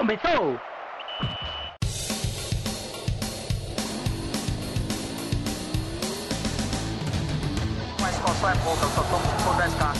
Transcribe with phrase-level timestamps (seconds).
[0.00, 0.58] Começou!
[8.00, 9.94] Mas qual é pouca, eu só tomo se for 10k.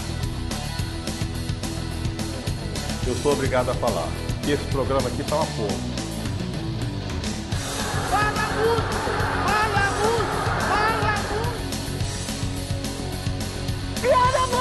[3.08, 4.08] Eu sou obrigado a falar
[4.42, 5.78] que esse programa aqui tá uma porra.
[8.08, 8.94] Fala muito!
[9.44, 10.34] Fala muito!
[10.70, 11.60] Fala muito!
[14.00, 14.59] Piada morta!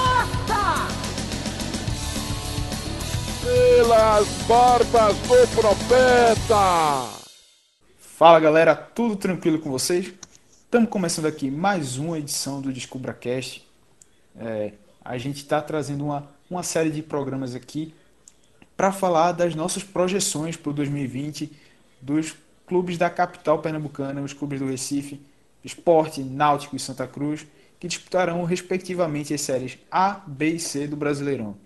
[3.49, 7.19] Pelas barbas do profeta!
[7.97, 10.13] Fala galera, tudo tranquilo com vocês?
[10.65, 13.67] Estamos começando aqui mais uma edição do DescubraCast.
[14.39, 17.91] É, a gente está trazendo uma, uma série de programas aqui
[18.77, 21.51] para falar das nossas projeções para o 2020
[21.99, 22.35] dos
[22.67, 25.19] clubes da capital pernambucana, os clubes do Recife,
[25.65, 27.47] Esporte, Náutico e Santa Cruz,
[27.79, 31.57] que disputarão respectivamente as séries A, B e C do Brasileirão.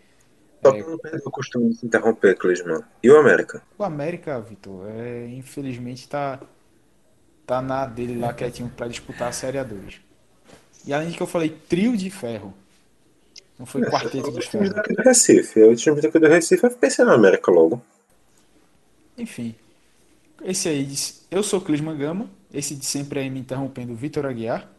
[0.64, 2.82] Só para não perder o costume de se interromper, Clisman.
[3.02, 3.62] E o América?
[3.78, 6.40] O América, Vitor, é, infelizmente está
[7.46, 10.00] tá na dele lá quietinho para disputar a Série A2.
[10.86, 12.54] E além de que eu falei trio de ferro.
[13.58, 14.74] Não foi É, quarteto falou ferros.
[14.74, 15.60] daqui do Recife.
[15.60, 17.82] Eu time daqui do Recife, eu pensei na América logo.
[19.18, 19.56] Enfim.
[20.44, 22.30] Esse aí disse, eu sou Clisman Gama.
[22.54, 24.70] Esse de sempre aí me interrompendo, Vitor Aguiar.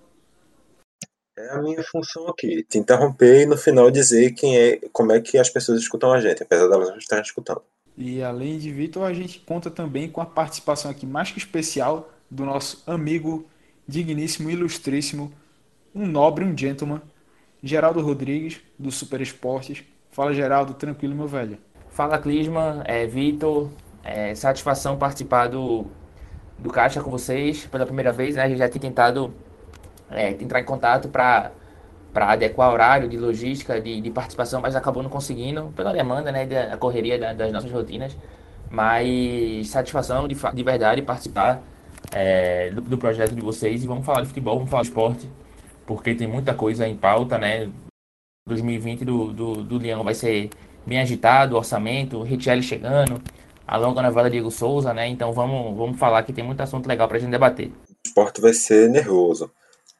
[1.36, 5.20] É a minha função aqui, te interromper e no final dizer quem é, como é
[5.20, 7.62] que as pessoas escutam a gente, apesar delas não estarem escutando.
[7.96, 12.10] E além de Vitor, a gente conta também com a participação aqui mais que especial
[12.30, 13.46] do nosso amigo
[13.86, 15.32] digníssimo, ilustríssimo,
[15.94, 17.02] um nobre, um gentleman,
[17.62, 19.82] Geraldo Rodrigues, do Super Esportes.
[20.10, 21.58] Fala Geraldo, tranquilo meu velho.
[21.88, 23.70] Fala Clisman, é, Vitor,
[24.02, 25.86] é, satisfação participar do,
[26.58, 28.42] do Caixa com vocês pela primeira vez, né?
[28.42, 29.34] A gente já tinha tentado
[30.10, 31.50] é, entrar em contato para
[32.12, 36.46] para adequar horário de logística, de, de participação, mas acabou não conseguindo, pela demanda, né,
[36.46, 38.16] da correria da- das nossas rotinas.
[38.70, 41.60] Mas satisfação de, de verdade participar
[42.12, 45.28] é, do, do projeto de vocês e vamos falar de futebol, vamos falar de esporte,
[45.86, 47.68] porque tem muita coisa em pauta, né?
[48.46, 50.50] 2020 do, do, do Leão vai ser
[50.86, 53.20] bem agitado, orçamento, Richelli chegando,
[53.66, 55.08] a longa novela Diego Souza, né?
[55.08, 57.68] Então vamos, vamos falar que tem muito assunto legal pra gente debater.
[57.68, 59.50] O esporte vai ser nervoso.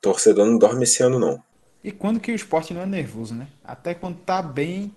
[0.05, 1.43] Torcedor não dorme esse ano, não.
[1.83, 3.49] E quando que o esporte não é nervoso, né?
[3.65, 4.95] Até quando tá bem,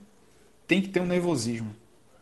[0.67, 1.73] tem que ter um nervosismo.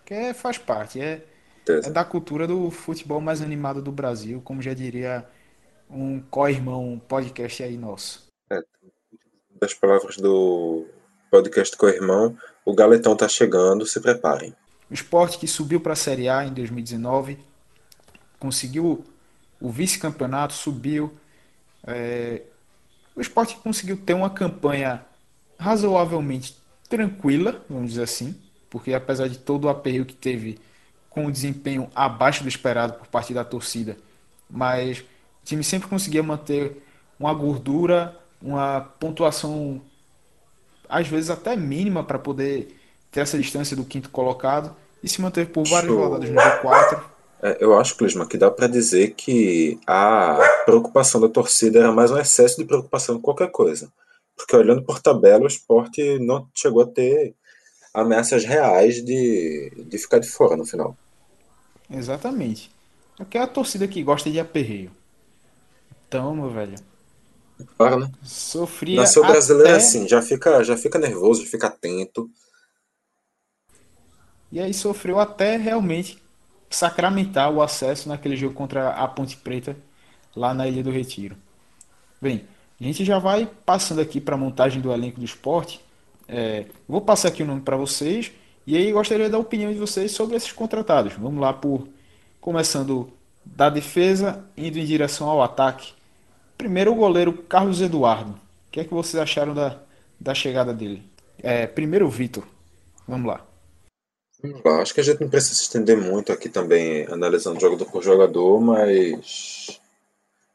[0.05, 1.25] Que é, faz parte, é,
[1.67, 5.25] é da cultura do futebol mais animado do Brasil, como já diria
[5.89, 8.27] um co-irmão podcast aí nosso.
[9.59, 10.85] Das palavras do
[11.31, 14.55] podcast com o irmão, o Galetão tá chegando, se preparem.
[14.91, 17.39] O esporte que subiu para a Série A em 2019,
[18.39, 19.03] conseguiu
[19.59, 21.11] o vice-campeonato, subiu.
[21.87, 22.43] é,
[23.15, 25.05] O esporte conseguiu ter uma campanha
[25.57, 26.57] razoavelmente
[26.89, 28.35] tranquila, vamos dizer assim,
[28.69, 30.59] porque apesar de todo o aperreio que teve
[31.09, 33.97] com o desempenho abaixo do esperado por parte da torcida,
[34.49, 36.83] mas o time sempre conseguia manter
[37.17, 39.81] uma gordura, uma pontuação
[40.89, 42.79] às vezes até mínima para poder
[43.11, 47.14] ter essa distância do quinto colocado e se manteve por várias rodadas no G4.
[47.45, 52.09] É, eu acho, Clisman, que dá pra dizer que a preocupação da torcida era mais
[52.09, 53.93] um excesso de preocupação que qualquer coisa.
[54.35, 57.35] Porque olhando por tabela, o esporte não chegou a ter
[57.93, 60.97] ameaças reais de, de ficar de fora no final.
[61.87, 62.71] Exatamente.
[63.15, 64.89] Porque é a torcida que gosta de aperreio.
[66.07, 66.75] Então, meu velho,
[67.77, 68.11] Claro, né?
[68.23, 69.83] sofria Nasceu brasileiro é até...
[69.83, 72.27] assim, já fica, já fica nervoso, já fica atento.
[74.51, 76.24] E aí sofreu até realmente
[76.69, 79.75] sacramentar o acesso naquele jogo contra a Ponte Preta
[80.35, 81.35] lá na Ilha do Retiro.
[82.21, 82.45] Bem,
[82.79, 85.79] a gente já vai passando aqui para a montagem do elenco do esporte.
[86.27, 88.31] É, vou passar aqui o nome para vocês
[88.67, 91.13] e aí gostaria da opinião de vocês sobre esses contratados.
[91.13, 91.87] Vamos lá por
[92.41, 93.11] começando
[93.45, 95.93] da defesa, indo em direção ao ataque.
[96.57, 98.31] Primeiro o goleiro Carlos Eduardo.
[98.31, 99.77] O que é que vocês acharam da,
[100.19, 101.03] da chegada dele?
[101.41, 102.43] É, primeiro o Vitor.
[103.07, 103.41] Vamos lá.
[104.81, 108.59] Acho que a gente não precisa se estender muito aqui também, analisando jogador por jogador,
[108.59, 109.79] mas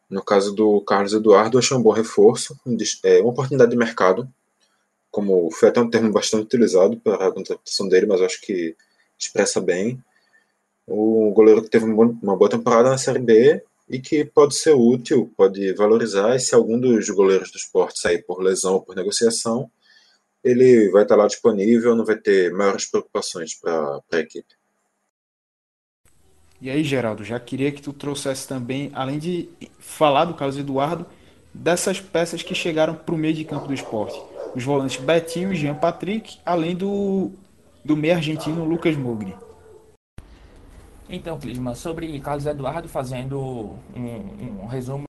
[0.09, 2.59] no caso do Carlos Eduardo, achei um bom reforço,
[3.05, 4.29] é, uma oportunidade de mercado,
[5.11, 8.77] como foi até um termo bastante utilizado para a contratação dele, mas acho que
[9.19, 10.03] expressa bem.
[10.87, 15.33] O goleiro que teve uma boa temporada na Série B e que pode ser útil,
[15.37, 19.71] pode valorizar, e se algum dos goleiros do esporte sair por lesão ou por negociação,
[20.43, 24.55] ele vai estar lá disponível, não vai ter maiores preocupações para a equipe.
[26.61, 29.49] E aí, Geraldo, já queria que tu trouxesse também, além de
[29.79, 31.07] falar do Carlos Eduardo,
[31.55, 34.21] dessas peças que chegaram para o meio de campo do esporte.
[34.55, 37.31] Os volantes Betinho e Jean Patrick, além do,
[37.85, 39.35] do meio argentino Lucas Mugni.
[41.09, 43.39] Então, Clisma, sobre Carlos Eduardo, fazendo
[43.97, 45.10] um, um resumo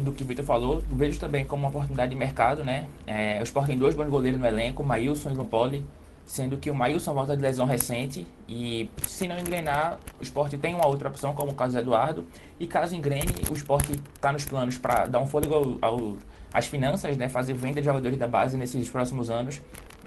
[0.00, 2.86] do que o Vitor falou, vejo também como uma oportunidade de mercado, né?
[3.06, 5.84] É, o Sport tem dois bons goleiros no elenco, Maílson e Lumpoli,
[6.24, 10.74] sendo que o Maílson volta de lesão recente e, se não engrenar, o Sport tem
[10.74, 12.26] uma outra opção, como o Carlos Eduardo,
[12.58, 16.16] e caso engrene, o Sport está nos planos para dar um fôlego ao, ao,
[16.54, 17.28] às finanças, né?
[17.28, 19.60] Fazer venda de jogadores da base nesses próximos anos,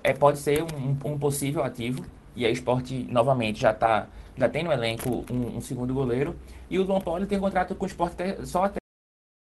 [0.03, 2.03] é, pode ser um, um possível ativo,
[2.35, 6.35] e aí o Sport, novamente, já está já tem no elenco um, um, segundo goleiro.
[6.69, 8.79] E o Luan tem contrato com o Sport só até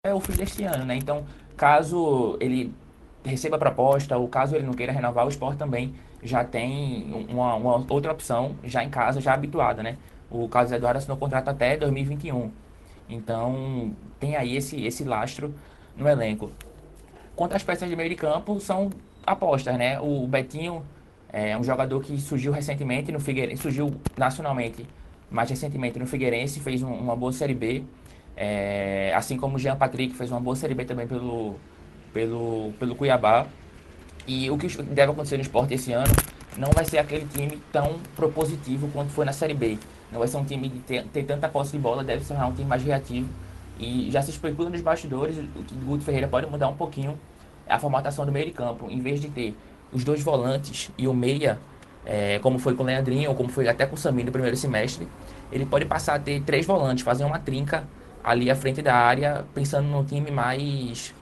[0.08, 0.96] o fim deste ano, né?
[0.96, 1.26] Então,
[1.58, 2.74] caso ele
[3.22, 5.94] receba a proposta ou caso ele não queira renovar, o Sport também
[6.24, 9.98] já tem uma, uma outra opção já em casa, já habituada, né?
[10.32, 12.50] O Carlos Eduardo assinou o contrato até 2021.
[13.10, 15.54] Então, tem aí esse, esse lastro
[15.98, 16.50] no elenco.
[17.36, 18.90] Quanto às peças de meio de campo, são
[19.28, 20.00] apostas, né?
[20.00, 20.82] O Betinho
[21.28, 24.88] é um jogador que surgiu recentemente no Figueirense, surgiu nacionalmente,
[25.30, 27.84] mais recentemente no Figueirense, fez um, uma boa Série B.
[28.42, 31.58] É, assim como o Jean Patrick fez uma boa Série B também pelo,
[32.14, 33.46] pelo, pelo Cuiabá.
[34.26, 36.14] E o que deve acontecer no esporte esse ano
[36.58, 39.78] não vai ser aquele time tão propositivo quanto foi na Série B.
[40.10, 42.68] Não vai ser um time ter, ter tanta posse de bola, deve ser um time
[42.68, 43.28] mais reativo.
[43.78, 47.20] E já se especula nos bastidores que o Guto Ferreira pode mudar um pouquinho
[47.68, 48.90] a formatação do meio de campo.
[48.90, 49.54] Em vez de ter
[49.92, 51.60] os dois volantes e o meia,
[52.06, 54.56] é, como foi com o Leandrinho, ou como foi até com o Samir no primeiro
[54.56, 55.08] semestre,
[55.52, 57.84] ele pode passar a ter três volantes, fazer uma trinca
[58.24, 61.14] ali à frente da área, pensando num time mais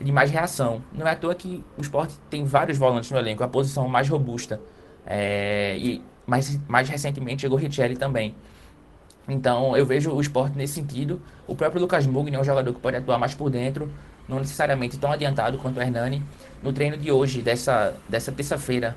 [0.00, 0.82] de mais reação.
[0.92, 4.08] Não é à toa que o esporte tem vários volantes no elenco, a posição mais
[4.08, 4.60] robusta.
[5.06, 8.34] É, e mais, mais recentemente chegou Richelli também.
[9.28, 11.20] Então eu vejo o esporte nesse sentido.
[11.46, 13.90] O próprio Lucas Mugni é um jogador que pode atuar mais por dentro,
[14.28, 16.22] não necessariamente tão adiantado quanto o Hernani.
[16.62, 18.96] No treino de hoje, dessa, dessa terça-feira,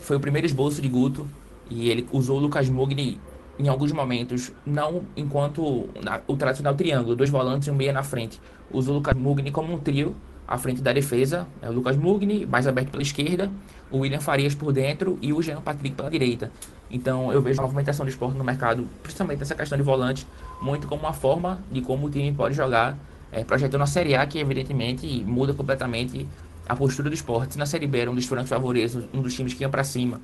[0.00, 1.28] foi o primeiro esboço de Guto
[1.68, 3.20] e ele usou o Lucas Mugni
[3.60, 5.90] em alguns momentos, não enquanto
[6.26, 8.40] o tradicional triângulo, dois volantes e um meia na frente.
[8.72, 10.16] Usou o Lucas Mugni como um trio
[10.48, 11.46] à frente da defesa.
[11.60, 13.50] É o Lucas Mugni, mais aberto pela esquerda,
[13.90, 16.50] o William Farias por dentro e o Jean Patrick pela direita.
[16.90, 20.26] Então eu vejo a movimentação do esporte no mercado, principalmente essa questão de volante,
[20.62, 22.96] muito como uma forma de como o time pode jogar
[23.30, 26.26] é, projetando a Série A, que evidentemente muda completamente
[26.66, 27.58] a postura do esporte.
[27.58, 30.18] Na Série B era um dos favoritos, um dos times que ia para cima.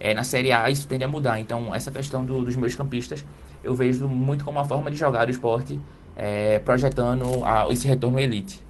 [0.00, 1.38] É, na Série A isso tende a mudar.
[1.38, 3.24] Então essa questão do, dos meus campistas
[3.62, 5.78] eu vejo muito como uma forma de jogar o esporte,
[6.16, 8.62] é, projetando a, esse retorno à elite.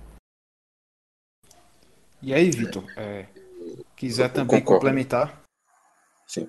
[2.22, 3.26] E aí, Vitor, é,
[3.96, 4.80] quiser também concordo.
[4.80, 5.42] complementar?
[6.26, 6.48] Sim.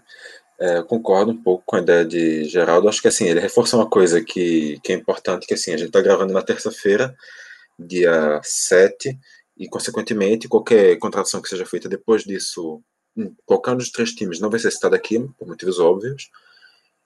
[0.60, 2.90] É, concordo um pouco com a ideia de Geraldo.
[2.90, 5.88] Acho que assim, ele reforça uma coisa que, que é importante, que assim, a gente
[5.88, 7.16] está gravando na terça-feira,
[7.80, 9.18] dia 7,
[9.58, 12.82] e consequentemente qualquer contratação que seja feita depois disso,
[13.46, 16.30] qualquer um dos três times não vai ser citado aqui, por motivos óbvios.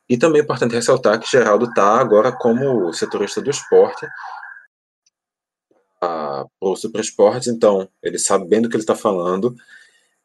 [0.07, 4.07] E também é importante ressaltar que Geraldo está agora como setorista do esporte
[5.99, 9.55] para o Super Esportes, então ele sabe bem do que ele está falando,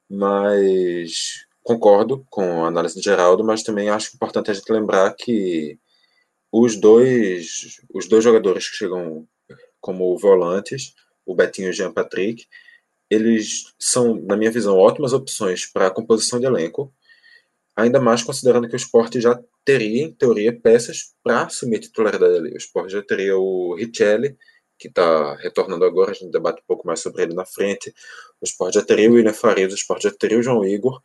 [0.09, 5.79] mas concordo com a análise de Geraldo, mas também acho importante a gente lembrar que
[6.53, 9.27] os dois, os dois jogadores que chegam
[9.81, 10.95] como volantes,
[11.25, 12.47] o Betinho e o Jean Patrick,
[13.11, 16.93] eles são, na minha visão, ótimas opções para a composição de elenco,
[17.77, 22.53] ainda mais considerando que o esporte já teria, em teoria, peças para assumir titularidade ali.
[22.53, 24.37] O esporte já teria o Richelli,
[24.79, 27.93] que está retornando agora, a gente debate um pouco mais sobre ele na frente.
[28.41, 31.01] O esporte já teria o William Farias, o esporte já teria o João Igor,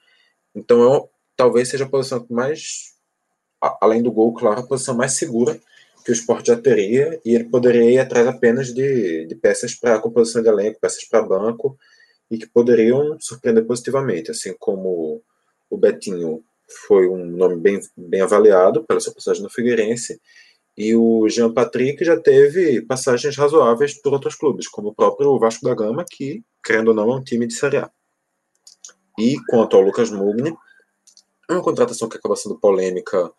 [0.55, 2.93] então, eu, talvez seja a posição mais,
[3.81, 5.59] além do gol, claro, a posição mais segura
[6.03, 9.99] que o esporte já teria, e ele poderia ir atrás apenas de, de peças para
[9.99, 11.77] composição de elenco, peças para banco,
[12.29, 15.21] e que poderiam surpreender positivamente, assim como
[15.69, 16.43] o Betinho
[16.87, 20.19] foi um nome bem, bem avaliado pela sua passagem no Figueirense,
[20.77, 25.63] e o Jean Patrick já teve passagens razoáveis por outros clubes, como o próprio Vasco
[25.63, 27.89] da Gama, que, querendo ou não, é um time de Série A.
[29.17, 30.53] E quanto ao Lucas Mugni,
[31.49, 33.31] é uma contratação que acaba sendo polêmica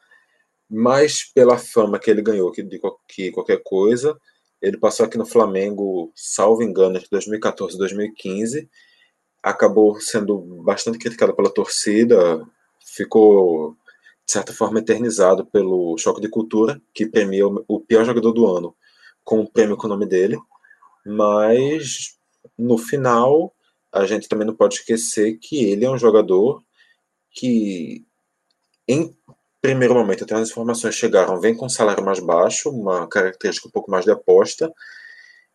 [0.68, 4.18] mais pela fama que ele ganhou que, de, que qualquer coisa.
[4.60, 8.68] Ele passou aqui no Flamengo, salvo engano, de 2014 2015.
[9.42, 12.44] Acabou sendo bastante criticado pela torcida,
[12.84, 13.76] ficou,
[14.26, 18.74] de certa forma, eternizado pelo Choque de Cultura, que premiou o pior jogador do ano
[19.24, 20.38] com um prêmio com o nome dele.
[21.04, 22.16] Mas,
[22.56, 23.54] no final,
[23.92, 26.62] a gente também não pode esquecer que ele é um jogador
[27.32, 28.06] que,
[28.88, 29.14] em
[29.60, 33.70] primeiro momento, até as informações chegaram, vem com um salário mais baixo, uma característica um
[33.70, 34.72] pouco mais de aposta.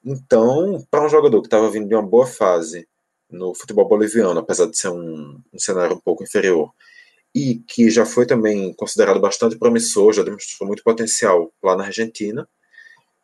[0.04, 2.88] Então, para um jogador que estava vindo de uma boa fase
[3.30, 6.72] no futebol boliviano, apesar de ser um, um cenário um pouco inferior,
[7.34, 12.48] e que já foi também considerado bastante promissor, já demonstrou muito potencial lá na Argentina,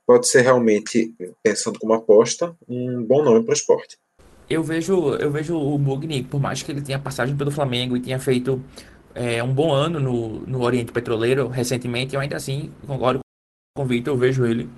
[0.06, 3.98] pode ser realmente, pensando como aposta, um bom nome para o esporte.
[4.50, 8.02] Eu vejo, eu vejo o Mugni, por mais que ele tenha passagem pelo Flamengo e
[8.02, 8.64] tenha feito
[9.18, 13.20] é, um bom ano no, no Oriente Petroleiro recentemente, eu ainda assim concordo
[13.76, 14.70] com o Vitor, eu vejo ele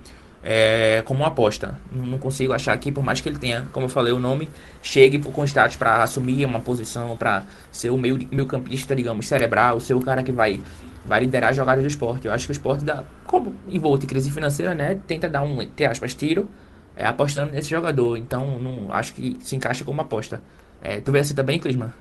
[0.42, 1.78] é, como uma aposta.
[1.92, 4.48] Não consigo achar que, por mais que ele tenha, como eu falei, o nome,
[4.82, 9.78] chegue com status para assumir uma posição, para ser o meio, meio campista, digamos, cerebral,
[9.78, 10.62] ser o cara que vai,
[11.04, 12.26] vai liderar a jogada do esporte.
[12.26, 15.60] Eu acho que o esporte dá, como envolto em crise financeira, né, tenta dar um,
[15.60, 16.48] entre aspas, tiro,
[16.96, 18.16] é, apostando nesse jogador.
[18.16, 20.42] Então, não acho que se encaixa como aposta.
[20.80, 21.92] É, tu vê assim também, Clisman?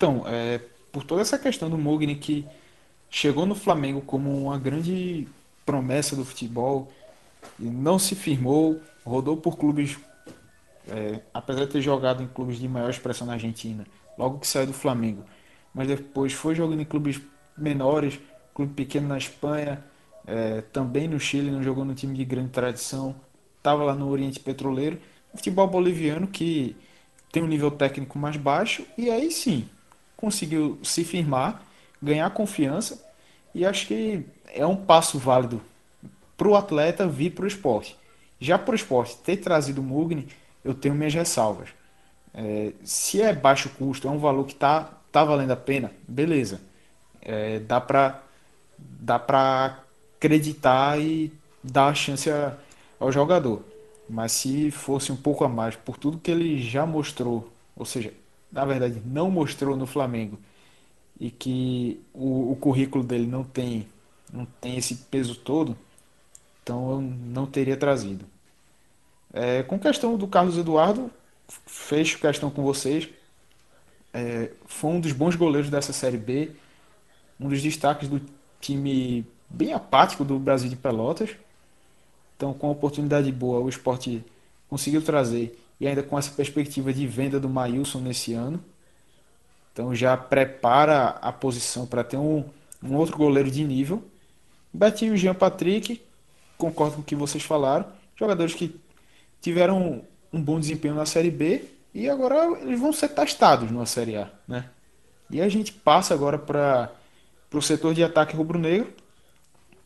[0.00, 0.58] Então, é,
[0.90, 2.46] por toda essa questão do Mugni que
[3.10, 5.28] chegou no Flamengo como uma grande
[5.66, 6.90] promessa do futebol
[7.58, 9.98] e não se firmou, rodou por clubes,
[10.88, 14.68] é, apesar de ter jogado em clubes de maior expressão na Argentina, logo que saiu
[14.68, 15.22] do Flamengo,
[15.74, 17.20] mas depois foi jogando em clubes
[17.54, 18.18] menores,
[18.54, 19.84] clube pequeno na Espanha,
[20.26, 23.14] é, também no Chile, não jogou no time de grande tradição,
[23.58, 24.98] estava lá no Oriente Petroleiro,
[25.34, 26.74] futebol boliviano que
[27.30, 29.68] tem um nível técnico mais baixo e aí sim
[30.20, 31.62] conseguiu se firmar,
[32.00, 33.02] ganhar confiança
[33.54, 35.60] e acho que é um passo válido
[36.36, 37.96] para o atleta vir para o esporte.
[38.38, 40.28] Já para o esporte ter trazido o Mugni,
[40.64, 41.68] eu tenho minhas ressalvas.
[42.32, 46.60] É, se é baixo custo, é um valor que está tá valendo a pena, beleza.
[47.20, 48.22] É, dá para
[48.78, 49.78] dá para
[50.16, 52.56] acreditar e dar a chance a,
[52.98, 53.62] ao jogador.
[54.08, 58.12] Mas se fosse um pouco a mais, por tudo que ele já mostrou, ou seja,
[58.52, 60.38] na verdade não mostrou no Flamengo,
[61.18, 63.86] e que o, o currículo dele não tem
[64.32, 65.76] não tem esse peso todo,
[66.62, 68.24] então eu não teria trazido.
[69.32, 71.10] É, com questão do Carlos Eduardo,
[71.66, 73.08] fecho questão com vocês.
[74.12, 76.52] É, foi um dos bons goleiros dessa Série B,
[77.40, 78.20] um dos destaques do
[78.60, 81.30] time bem apático do Brasil de Pelotas.
[82.36, 84.24] Então, com a oportunidade boa, o esporte
[84.68, 88.62] conseguiu trazer e ainda com essa perspectiva de venda do Maílson nesse ano.
[89.72, 92.44] Então, já prepara a posição para ter um,
[92.82, 94.04] um outro goleiro de nível.
[94.72, 96.02] Betinho e Jean Patrick,
[96.58, 98.78] concordo com o que vocês falaram, jogadores que
[99.40, 104.16] tiveram um bom desempenho na Série B e agora eles vão ser testados na Série
[104.16, 104.68] A, né?
[105.30, 106.90] E a gente passa agora para
[107.52, 108.92] o setor de ataque rubro-negro,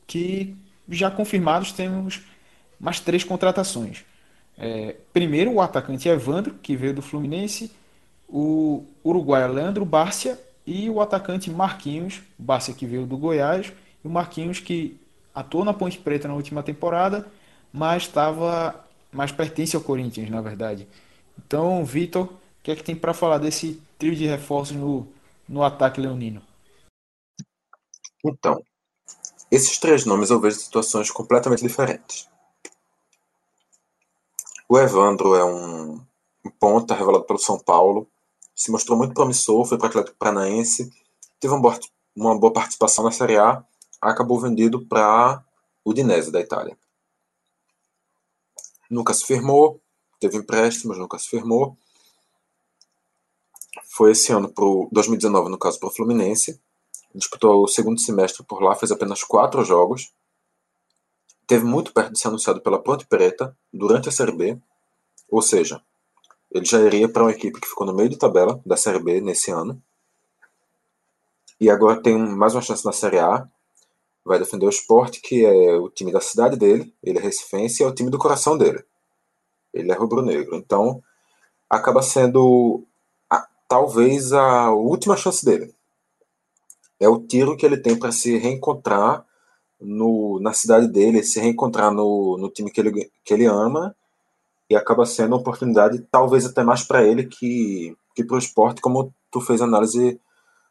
[0.06, 0.56] que
[0.88, 2.22] já confirmados temos
[2.80, 4.04] mais três contratações.
[4.56, 7.70] É, primeiro, o atacante Evandro, que veio do Fluminense,
[8.28, 13.72] o uruguaio Leandro Bárcia e o atacante Marquinhos, Bárcia que veio do Goiás,
[14.04, 14.98] e o Marquinhos que
[15.34, 17.26] atuou na Ponte Preta na última temporada,
[17.72, 20.86] mas estava mais pertence ao Corinthians, na verdade.
[21.38, 25.06] Então, Vitor, o que é que tem para falar desse trio de reforços no,
[25.48, 26.40] no ataque leonino?
[28.24, 28.62] Então,
[29.50, 32.28] esses três nomes eu vejo situações completamente diferentes.
[34.68, 36.04] O Evandro é um,
[36.58, 38.08] ponta revelado pelo São Paulo,
[38.54, 40.90] se mostrou muito promissor, foi para o Atlético Paranaense,
[41.40, 41.78] teve uma boa,
[42.16, 43.64] uma boa participação na Série A
[44.00, 45.42] acabou vendido para
[45.84, 46.76] o Udinese da Itália.
[48.90, 49.80] Nunca se firmou,
[50.20, 51.76] teve empréstimos, nunca se firmou.
[53.90, 56.60] Foi esse ano para 2019, no caso, para o Fluminense.
[57.14, 60.12] Disputou o segundo semestre por lá, fez apenas quatro jogos.
[61.46, 64.58] Teve muito perto de ser anunciado pela Ponte Preta durante a Série B.
[65.28, 65.82] Ou seja,
[66.50, 69.20] ele já iria para uma equipe que ficou no meio de tabela da Série B
[69.20, 69.80] nesse ano.
[71.60, 73.48] E agora tem mais uma chance na Série A
[74.24, 77.84] vai defender o esporte, que é o time da cidade dele, ele é recifense e
[77.84, 78.82] é o time do coração dele.
[79.72, 80.56] Ele é rubro-negro.
[80.56, 81.02] Então,
[81.68, 82.84] acaba sendo
[83.28, 85.74] a, talvez a última chance dele.
[86.98, 89.26] É o tiro que ele tem para se reencontrar
[89.80, 93.94] no, na cidade dele, se reencontrar no, no time que ele, que ele ama,
[94.68, 98.80] e acaba sendo uma oportunidade, talvez até mais para ele que, que para o esporte,
[98.80, 100.18] como tu fez análise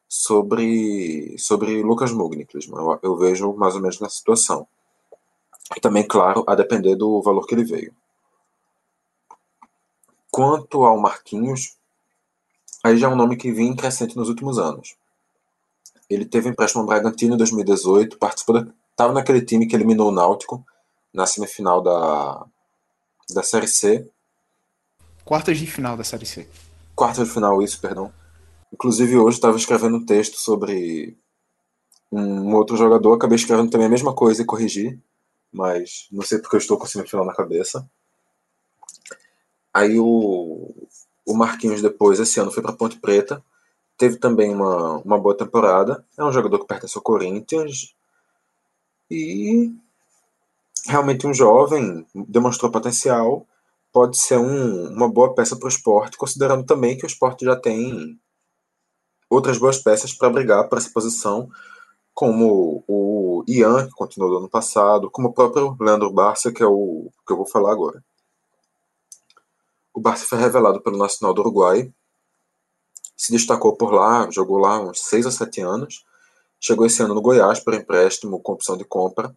[0.08, 4.68] sobre, sobre Lucas Mugni, eu, eu vejo mais ou menos na situação.
[5.76, 7.94] E também, claro, a depender do valor que ele veio.
[10.30, 11.78] Quanto ao Marquinhos,
[12.84, 14.96] aí já é um nome que vinha crescente nos últimos anos.
[16.10, 20.66] Ele teve empréstimo ao Bragantino em 2018, participou estava naquele time que eliminou o Náutico
[21.14, 22.46] na semifinal da,
[23.34, 24.08] da Série C.
[25.26, 26.48] Quartas de final da Série C.
[26.96, 28.14] Quartas de final, isso, perdão.
[28.72, 31.18] Inclusive, hoje estava escrevendo um texto sobre
[32.12, 35.00] um outro jogador, acabei escrevendo também a mesma coisa e corrigi,
[35.52, 37.90] mas não sei porque eu estou com o semifinal na cabeça.
[39.74, 40.88] Aí o,
[41.26, 43.44] o Marquinhos depois, esse ano, foi para Ponte Preta,
[43.98, 46.06] teve também uma, uma boa temporada.
[46.18, 47.96] É um jogador que pertence ao Corinthians.
[49.10, 49.74] E
[50.86, 53.48] realmente um jovem, demonstrou potencial.
[53.92, 57.56] Pode ser um, uma boa peça para o esporte, considerando também que o esporte já
[57.56, 58.20] tem
[59.30, 61.50] outras boas peças para brigar para essa posição,
[62.14, 66.66] como o Ian, que continuou do ano passado, como o próprio Leandro Barça, que é
[66.66, 68.04] o que eu vou falar agora.
[69.94, 71.92] O Barça foi revelado pelo Nacional do Uruguai,
[73.16, 76.06] se destacou por lá, jogou lá uns 6 a 7 anos,
[76.64, 79.36] chegou esse ano no Goiás por empréstimo com opção de compra,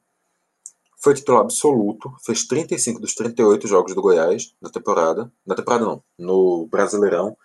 [0.99, 6.03] foi titular absoluto, fez 35 dos 38 jogos do Goiás na temporada, na temporada não,
[6.19, 7.37] no Brasileirão,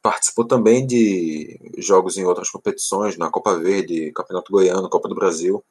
[0.00, 5.62] Participou também de jogos em outras competições, na Copa Verde, Campeonato Goiano, Copa do Brasil.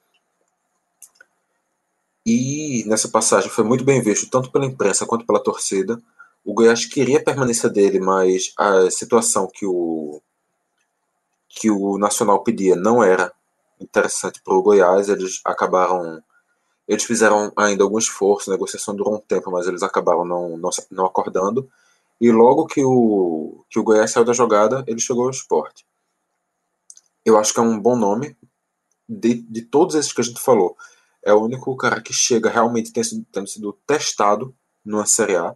[2.26, 6.02] E nessa passagem foi muito bem visto, tanto pela imprensa quanto pela torcida.
[6.44, 10.22] O Goiás queria a permanência dele, mas a situação que o,
[11.48, 13.32] que o Nacional pedia não era
[13.80, 15.10] interessante para o Goiás.
[15.10, 16.24] Eles acabaram.
[16.88, 20.70] Eles fizeram ainda algum esforço, a negociação durou um tempo, mas eles acabaram não, não,
[20.90, 21.70] não acordando.
[22.20, 25.86] E logo que o, que o Goiás saiu da jogada, ele chegou ao esporte.
[27.26, 28.38] Eu acho que é um bom nome.
[29.10, 30.76] De, de todos esses que a gente falou,
[31.24, 35.56] é o único cara que chega realmente tendo sido, tendo sido testado numa Série A.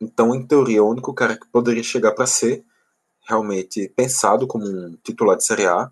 [0.00, 2.64] Então, em teoria, é o único cara que poderia chegar para ser
[3.28, 5.90] realmente pensado como um titular de Série A.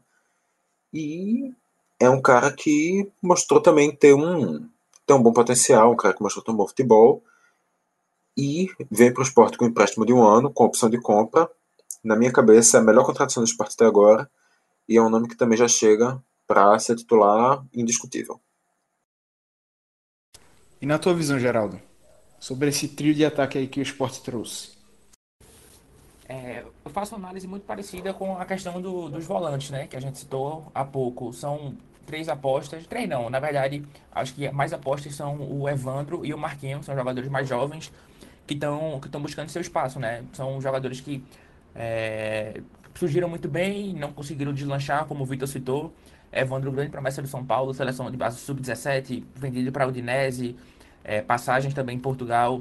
[0.99, 1.55] E
[2.01, 4.67] é um cara que mostrou também ter um,
[5.07, 7.23] ter um bom potencial, um cara que mostrou ter um bom futebol
[8.35, 11.51] e vem para o esporte com empréstimo de um ano, com opção de compra.
[12.03, 14.31] Na minha cabeça, é a melhor contratação do esporte até agora,
[14.89, 18.41] e é um nome que também já chega para ser titular indiscutível.
[20.81, 21.79] E na tua visão, Geraldo,
[22.41, 24.76] sobre esse trio de ataque aí que o esporte trouxe?
[26.29, 29.87] É, eu faço uma análise muito parecida com a questão do, dos volantes, né?
[29.87, 31.33] Que a gente citou há pouco.
[31.33, 32.87] São três apostas.
[32.87, 36.95] Três não, na verdade, acho que mais apostas são o Evandro e o Marquinhos, são
[36.95, 37.93] jogadores mais jovens,
[38.47, 40.25] que estão que buscando seu espaço, né?
[40.33, 41.23] São jogadores que
[41.75, 42.61] é,
[42.95, 45.93] surgiram muito bem, não conseguiram deslanchar, como o Vitor citou.
[46.33, 50.57] Evandro, grande promessa do São Paulo, seleção de base sub-17, vendido para a Udinese,
[51.05, 52.61] é, passagens também em Portugal,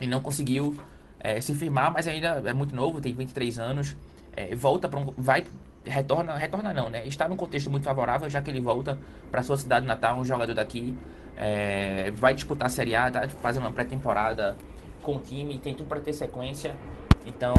[0.00, 0.76] e não conseguiu
[1.22, 3.96] é, se firmar, mas ainda é muito novo, tem 23 anos,
[4.36, 5.44] é, volta para um, vai
[5.84, 7.06] retorna, retorna não, né?
[7.06, 8.98] Está num contexto muito favorável, já que ele volta
[9.30, 10.98] para sua cidade natal, um jogador daqui,
[11.36, 14.56] é, vai disputar a Série A, tá fazendo uma pré-temporada
[15.00, 16.74] com o time, tem tudo para ter sequência.
[17.24, 17.54] Então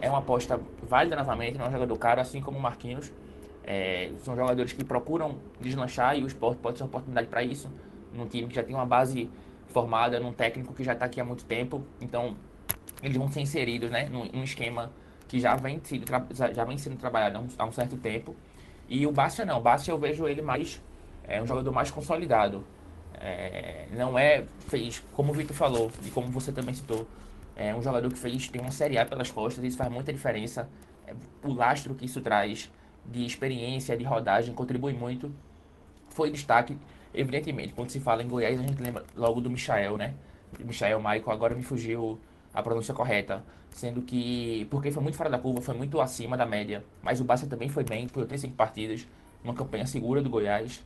[0.00, 3.12] é uma aposta válida novamente, não é um jogador caro, assim como o Marquinhos.
[3.64, 7.68] É, são jogadores que procuram deslanchar e o esporte pode ser uma oportunidade para isso.
[8.14, 9.28] Num time que já tem uma base
[9.66, 11.84] formada, num técnico que já está aqui há muito tempo.
[12.00, 12.36] Então
[13.02, 14.90] eles vão ser inseridos né, num, num esquema
[15.26, 16.06] que já vem, sido,
[16.54, 18.34] já vem sendo trabalhado há um, há um certo tempo.
[18.88, 19.58] E o Bastia não.
[19.58, 20.82] O Bastia eu vejo ele mais.
[21.24, 22.64] É um jogador mais consolidado.
[23.20, 27.06] É, não é, fez, como o Vitor falou, e como você também citou,
[27.56, 30.68] é um jogador que fez, tem uma Série A pelas costas, isso faz muita diferença.
[31.06, 32.70] É, o lastro que isso traz
[33.04, 35.32] de experiência, de rodagem, contribui muito.
[36.10, 36.78] Foi destaque,
[37.12, 40.14] evidentemente, quando se fala em Goiás, a gente lembra logo do Michael, né?
[40.58, 42.18] Michael Michael, agora me fugiu
[42.52, 43.44] a pronúncia correta.
[43.70, 46.84] Sendo que, porque foi muito fora da curva, foi muito acima da média.
[47.02, 49.06] Mas o Barça também foi bem, por ter cinco partidas,
[49.44, 50.82] uma campanha segura do Goiás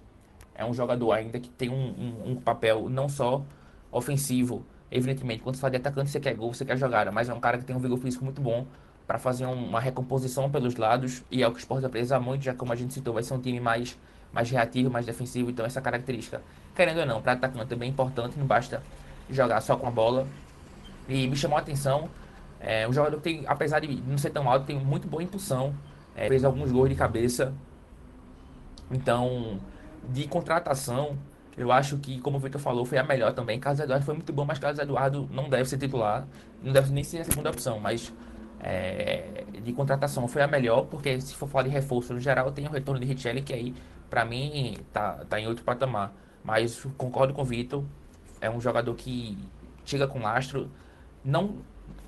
[0.54, 3.42] é um jogador ainda que tem um, um, um papel não só
[3.90, 7.34] ofensivo, evidentemente, quando você fala de atacante, você quer gol, você quer jogada, mas é
[7.34, 8.66] um cara que tem um vigor físico muito bom
[9.06, 12.42] para fazer uma recomposição pelos lados, e é o que o Sport vai precisar muito,
[12.42, 13.98] já como a gente citou, vai ser um time mais,
[14.32, 16.40] mais reativo, mais defensivo, então essa característica,
[16.74, 18.82] querendo ou não, para atacante é bem importante, não basta
[19.28, 20.26] jogar só com a bola.
[21.08, 22.08] E me chamou a atenção,
[22.60, 25.74] é um jogador que tem, apesar de não ser tão alto, tem muito boa impulsão,
[26.14, 27.52] é, fez alguns gols de cabeça,
[28.90, 29.58] então
[30.10, 31.18] de contratação,
[31.56, 33.58] eu acho que, como o Vitor falou, foi a melhor também.
[33.60, 36.26] Carlos Eduardo foi muito bom, mas Carlos Eduardo não deve ser titular,
[36.62, 38.12] não deve nem ser a segunda opção, mas
[38.60, 42.66] é, de contratação foi a melhor, porque se for falar de reforço no geral, tem
[42.66, 43.74] o retorno de Richelli, que aí,
[44.08, 46.12] para mim, tá, tá em outro patamar.
[46.44, 47.84] Mas concordo com o Vitor,
[48.40, 49.38] é um jogador que
[49.84, 50.70] chega com lastro,
[51.24, 51.56] não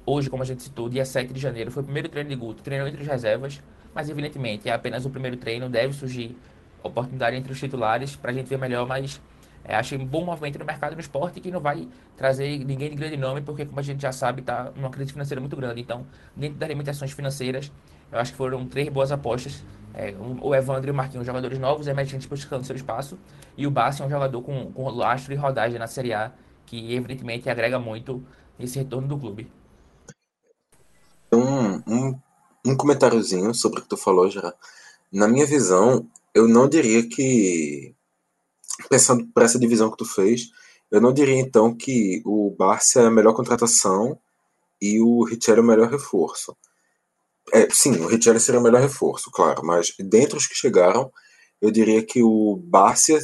[0.07, 2.63] hoje, como a gente citou, dia 7 de janeiro, foi o primeiro treino de Guto,
[2.63, 3.63] treinou entre as reservas,
[3.95, 6.37] mas evidentemente é apenas o primeiro treino, deve surgir
[6.83, 9.21] oportunidade entre os titulares para a gente ver melhor, mas
[9.65, 12.97] é, achei um bom movimento no mercado do esporte que não vai trazer ninguém de
[12.97, 15.81] grande nome, porque como a gente já sabe, está numa crise financeira muito grande.
[15.81, 17.73] Então, dentro das limitações financeiras,
[18.13, 19.65] eu acho que foram três boas apostas.
[19.95, 23.19] É, o Evandro e o Marquinhos, jogadores novos, emergentes buscando seu espaço,
[23.57, 26.33] e o Bassi é um jogador com, com lastro e rodagem na Série A,
[26.67, 28.23] que evidentemente agrega muito
[28.59, 29.51] nesse retorno do clube.
[31.33, 32.19] Um, um
[32.65, 34.55] um comentáriozinho sobre o que tu falou, já.
[35.13, 37.95] Na minha visão, eu não diria que,
[38.89, 40.51] pensando por essa divisão que tu fez,
[40.91, 44.19] eu não diria então que o Barça é a melhor contratação
[44.81, 46.57] e o Richelli é o melhor reforço.
[47.53, 51.13] É, sim, o Richelli seria o melhor reforço, claro, mas dentre os que chegaram,
[51.61, 53.19] eu diria que o Barça,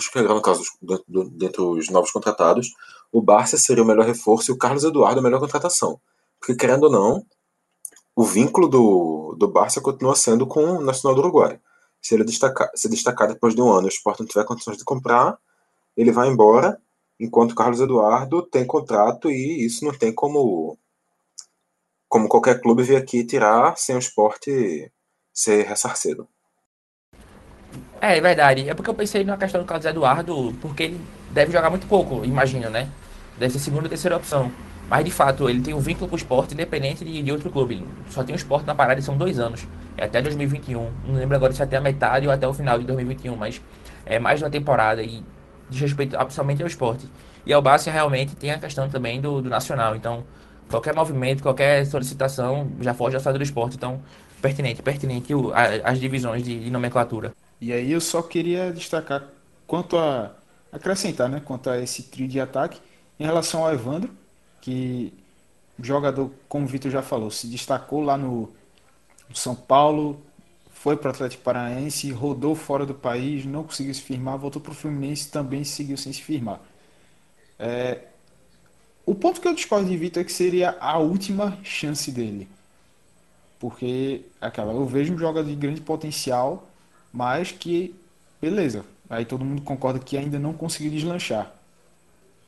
[0.00, 2.68] chegaram, no caso, dentro, dentre os novos contratados,
[3.12, 6.00] o Barça seria o melhor reforço e o Carlos Eduardo a melhor contratação.
[6.40, 7.26] Porque, querendo ou não,
[8.16, 11.60] o vínculo do, do Barça continua sendo com o Nacional do Uruguai.
[12.00, 14.78] Se ele destacar, se destacar depois de um ano e o Sport não tiver condições
[14.78, 15.38] de comprar,
[15.96, 16.80] ele vai embora,
[17.20, 20.78] enquanto o Carlos Eduardo tem contrato e isso não tem como
[22.08, 24.92] como qualquer clube vir aqui tirar sem o esporte
[25.32, 26.28] ser ressarcido.
[28.02, 28.68] É, é verdade.
[28.68, 32.22] É porque eu pensei na questão do Carlos Eduardo, porque ele deve jogar muito pouco,
[32.22, 32.90] imagino, né?
[33.38, 34.50] Ser segunda ou terceira opção.
[34.88, 37.84] Mas de fato, ele tem um vínculo com o esporte independente de, de outro clube.
[38.10, 39.66] Só tem o esporte na parada e são dois anos.
[39.96, 40.90] É até 2021.
[41.06, 43.60] Não lembro agora se é até a metade ou até o final de 2021, mas
[44.04, 45.22] é mais de uma temporada e
[45.70, 47.08] diz respeito absolutamente ao esporte.
[47.44, 49.96] E ao Barça realmente tem a questão também do, do nacional.
[49.96, 50.24] Então,
[50.70, 53.76] qualquer movimento, qualquer solicitação já foge da saída do esporte.
[53.76, 54.00] Então,
[54.40, 57.32] pertinente, pertinente o, a, as divisões de, de, nomenclatura.
[57.60, 59.24] E aí eu só queria destacar
[59.66, 60.32] quanto a
[60.70, 62.80] acrescentar, né, quanto a esse trio de ataque
[63.22, 64.10] em relação ao Evandro,
[64.60, 65.14] que
[65.80, 68.52] jogador, como o Vitor já falou, se destacou lá no,
[69.32, 70.20] São Paulo,
[70.72, 74.72] foi para o Atlético Paranaense, rodou fora do país, não conseguiu se firmar, voltou para
[74.72, 76.60] o Fluminense também seguiu sem se firmar.
[77.60, 78.00] É,
[79.06, 82.48] o ponto que eu discordo de Vitor é que seria a última chance dele.
[83.60, 86.68] Porque aquela, eu vejo um jogador de grande potencial,
[87.12, 87.94] mas que,
[88.40, 91.61] beleza, aí todo mundo concorda que ainda não conseguiu deslanchar.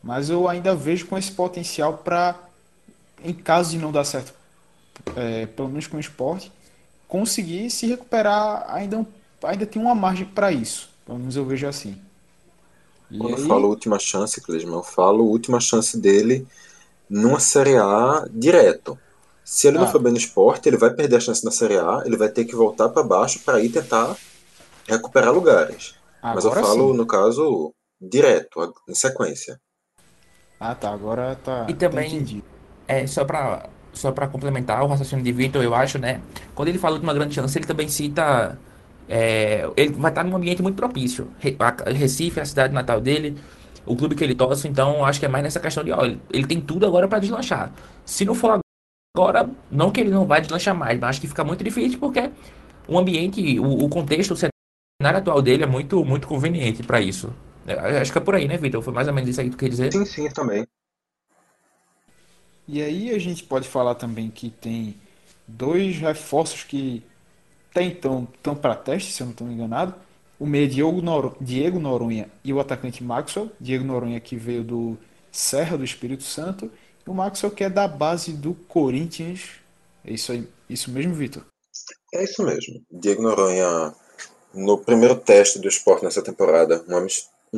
[0.05, 2.39] Mas eu ainda vejo com esse potencial para,
[3.25, 4.35] em caso de não dar certo,
[5.17, 6.53] é, pelo menos com o esporte,
[7.09, 8.67] conseguir se recuperar.
[8.69, 9.05] Ainda,
[9.43, 10.91] ainda tem uma margem para isso.
[11.07, 11.99] Pelo menos eu vejo assim.
[13.11, 13.43] E Quando aí...
[13.43, 16.47] eu falo última chance, Clisman, eu falo última chance dele
[17.09, 18.99] numa Série A direto.
[19.43, 19.83] Se ele ah.
[19.83, 22.29] não for bem no esporte, ele vai perder a chance na Série A, ele vai
[22.29, 24.15] ter que voltar para baixo para ir tentar
[24.87, 25.95] recuperar lugares.
[26.21, 26.97] Agora Mas eu falo, sim.
[26.97, 29.59] no caso, direto, em sequência.
[30.65, 30.91] Ah, tá.
[30.91, 31.67] Agora tá.
[31.69, 32.43] E também, tá
[32.89, 36.21] é, só para só para complementar o raciocínio de Vitor, eu acho, né?
[36.55, 38.59] Quando ele fala de uma grande chance, ele também cita
[39.09, 41.29] é, ele vai estar num ambiente muito propício.
[41.95, 43.37] Recife, a cidade natal dele,
[43.85, 46.21] o clube que ele torce, então acho que é mais nessa questão de, ó, ele,
[46.33, 47.71] ele tem tudo agora para deslanchar.
[48.05, 48.59] Se não for
[49.17, 52.31] agora, não que ele não vai deslanchar mais, mas acho que fica muito difícil porque
[52.89, 57.31] o ambiente, o, o contexto, o cenário atual dele é muito, muito conveniente para isso.
[57.67, 58.83] É, acho que é por aí, né, Vitor?
[58.83, 59.93] Foi mais ou menos isso aí que tu quer dizer?
[59.93, 60.67] Sim, sim, também.
[62.67, 64.97] E aí a gente pode falar também que tem
[65.47, 67.03] dois reforços que
[67.71, 69.95] até então estão para teste, se eu não estou enganado.
[70.39, 73.51] O meia Diego, Nor Diego Noronha e o atacante Maxwell.
[73.61, 74.99] Diego Noronha que veio do
[75.31, 76.71] Serra do Espírito Santo.
[77.07, 79.51] E o Maxwell que é da base do Corinthians.
[80.05, 81.45] É isso aí, isso mesmo, Vitor?
[82.15, 82.81] É isso mesmo.
[82.91, 83.95] Diego Noronha,
[84.53, 87.07] no primeiro teste do esporte nessa temporada, um,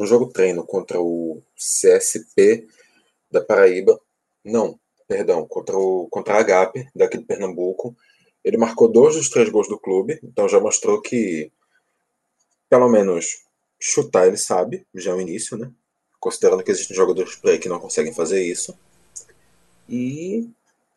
[0.03, 2.67] um jogo treino contra o CSP
[3.31, 3.99] da Paraíba.
[4.45, 4.79] Não,
[5.09, 7.97] perdão, contra, o, contra a Agape, daqui de Pernambuco.
[8.45, 11.51] Ele marcou dois dos três gols do clube, então já mostrou que,
[12.69, 13.45] pelo menos,
[13.81, 15.71] chutar ele sabe, já é o início, né?
[16.21, 18.77] Considerando que existem jogadores por aí que não conseguem fazer isso.
[19.89, 20.49] E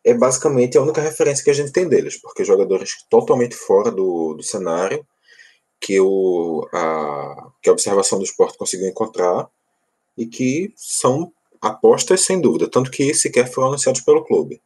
[0.04, 4.34] é basicamente a única referência que a gente tem deles, porque jogadores totalmente fora do,
[4.34, 5.04] do cenário
[5.80, 9.48] que, o, a, que a observação do esporte conseguiu encontrar
[10.16, 14.60] e que são apostas sem dúvida, tanto que sequer foram anunciados pelo clube.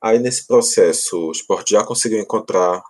[0.00, 2.82] Aí nesse processo, o esporte já conseguiu encontrar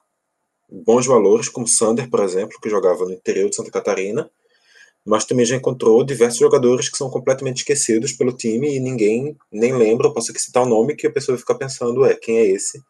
[0.71, 4.31] bons valores, como Sander, por exemplo, que jogava no interior de Santa Catarina,
[5.05, 9.75] mas também já encontrou diversos jogadores que são completamente esquecidos pelo time e ninguém nem
[9.75, 12.15] lembra, eu posso aqui citar o um nome que a pessoa vai ficar pensando, é,
[12.15, 12.81] quem é esse?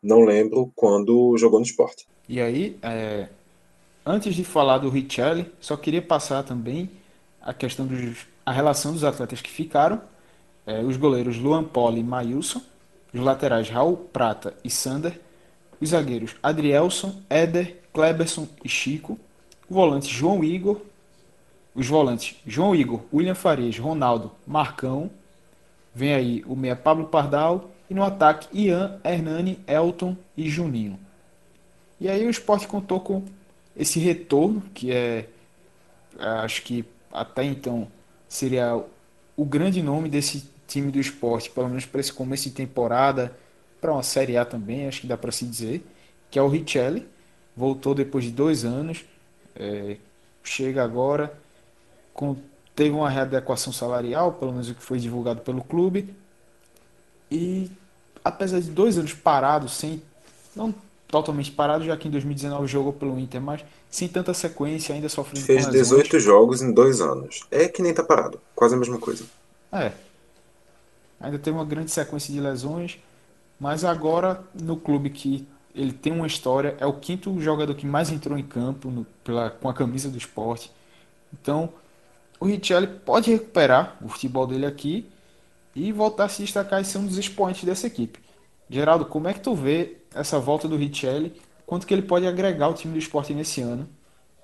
[0.00, 2.06] Não lembro quando jogou no esporte.
[2.28, 3.28] E aí, é,
[4.06, 6.88] antes de falar do Richelli, só queria passar também
[7.42, 10.00] a questão dos a relação dos atletas que ficaram,
[10.64, 12.62] é, os goleiros Luan Poli e Mailson,
[13.12, 15.20] os laterais Raul Prata e Sander,
[15.80, 19.18] os zagueiros Adrielson, Éder, Kleberson e Chico,
[19.68, 20.80] o volante João Igor,
[21.74, 25.10] os volantes João Igor, William Farias, Ronaldo, Marcão,
[25.92, 30.98] vem aí o meia Pablo Pardal e no ataque Ian, Hernani, Elton e Juninho.
[32.00, 33.24] E aí o esporte contou com
[33.76, 35.28] esse retorno, que é
[36.18, 37.88] acho que até então
[38.28, 38.82] seria
[39.36, 43.36] o grande nome desse time do esporte, pelo menos para esse começo de temporada,
[43.80, 45.86] para uma Série A também, acho que dá para se dizer,
[46.30, 47.06] que é o Richelli.
[47.56, 49.04] Voltou depois de dois anos,
[49.54, 49.96] é,
[50.42, 51.38] chega agora,
[52.12, 52.36] com,
[52.74, 56.14] teve uma readequação salarial, pelo menos o que foi divulgado pelo clube.
[57.30, 57.70] E
[58.24, 60.02] apesar de dois anos parados, sem
[60.54, 60.74] não
[61.08, 65.46] totalmente parado, já que em 2019 jogou pelo Inter, mas sem tanta sequência, ainda sofrendo
[65.46, 66.04] Fez com lesões.
[66.04, 67.40] 18 jogos em dois anos.
[67.50, 68.40] É que nem tá parado.
[68.54, 69.24] Quase a mesma coisa.
[69.72, 69.92] É.
[71.20, 72.98] Ainda tem uma grande sequência de lesões,
[73.58, 78.10] mas agora no clube que ele tem uma história, é o quinto jogador que mais
[78.10, 80.70] entrou em campo no- pela, com a camisa do esporte.
[81.32, 81.70] Então,
[82.40, 85.06] o Richelli pode recuperar o futebol dele aqui
[85.74, 88.18] e voltar a se destacar e ser um dos expoentes dessa equipe.
[88.70, 91.32] Geraldo, como é que tu vê essa volta do Richelli?
[91.66, 93.88] Quanto que ele pode agregar ao time do esporte nesse ano?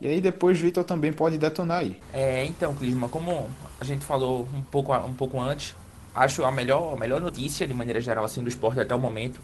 [0.00, 1.96] E aí depois o Vitor também pode detonar aí.
[2.12, 3.48] É, então, Clisma, como
[3.80, 5.76] a gente falou um pouco, um pouco antes,
[6.12, 9.40] acho a melhor, a melhor notícia, de maneira geral, assim, do esporte até o momento.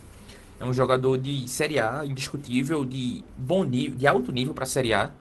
[0.60, 4.66] É um jogador de Série A, indiscutível, de bom nível, de alto nível para a
[4.66, 5.12] Série A.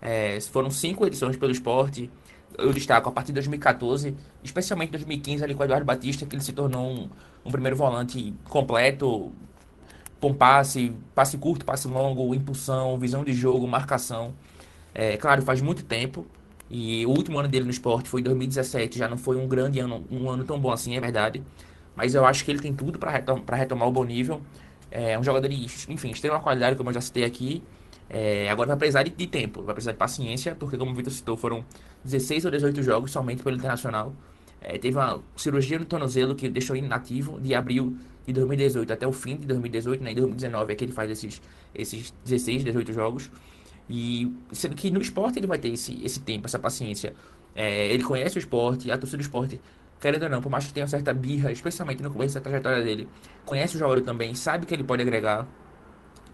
[0.00, 2.08] É, foram cinco edições pelo esporte.
[2.56, 6.42] Eu destaco a partir de 2014, especialmente 2015, ali com o Eduardo Batista, que ele
[6.42, 7.10] se tornou um,
[7.44, 9.32] um primeiro volante completo,
[10.24, 14.32] com passe, passe curto, passe longo, impulsão, visão de jogo, marcação.
[14.94, 16.26] É, claro, faz muito tempo.
[16.70, 18.98] E o último ano dele no esporte foi 2017.
[18.98, 21.42] Já não foi um grande ano, um ano tão bom assim, é verdade.
[21.94, 24.40] Mas eu acho que ele tem tudo para retom retomar o bom nível.
[24.90, 27.62] É um jogador de, enfim, extrema qualidade, como eu já citei aqui.
[28.08, 31.12] É, agora vai precisar de, de, tempo, vai precisar de paciência, porque como o Vitor
[31.12, 31.64] citou, foram
[32.02, 34.14] 16 ou 18 jogos somente pelo Internacional.
[34.58, 39.12] É, teve uma cirurgia no tornozelo que deixou inativo de abril de 2018 até o
[39.12, 40.12] fim de 2018, né?
[40.12, 41.42] Em 2019 é que ele faz esses,
[41.74, 43.30] esses 16, 18 jogos.
[43.88, 47.14] E sendo que no esporte ele vai ter esse, esse tempo, essa paciência.
[47.54, 49.60] É, ele conhece o esporte, a torcida do esporte,
[50.00, 53.08] querendo ou não, por mais que tenha certa birra, especialmente no começo da trajetória dele,
[53.44, 55.46] conhece o jogador também, sabe que ele pode agregar.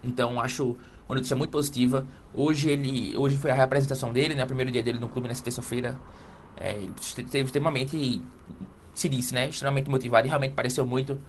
[0.03, 0.77] Então acho
[1.07, 2.07] uma notícia muito positiva.
[2.33, 4.43] Hoje ele, hoje foi a representação dele, né?
[4.43, 5.99] O primeiro dia dele no clube nessa terça-feira.
[6.57, 8.21] É, esteve extremamente,
[8.93, 9.49] se disse, né?
[9.49, 11.19] Extremamente motivado e realmente pareceu muito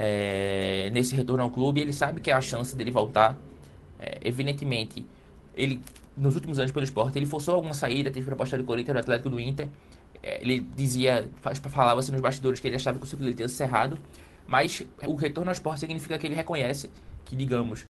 [0.00, 1.80] é, nesse retorno ao clube.
[1.80, 3.36] Ele sabe que é a chance dele voltar.
[3.98, 5.04] É, evidentemente,
[5.54, 5.80] ele
[6.16, 9.30] nos últimos anos pelo esporte, ele forçou alguma saída, teve proposta do Corinthians, do Atlético
[9.30, 9.68] do Inter.
[10.22, 11.28] É, ele dizia,
[11.70, 13.98] falava assim nos bastidores que ele achava que o ciclo dele tinha cerrado.
[14.46, 16.90] Mas o retorno ao esporte significa que ele reconhece
[17.24, 17.84] que, digamos,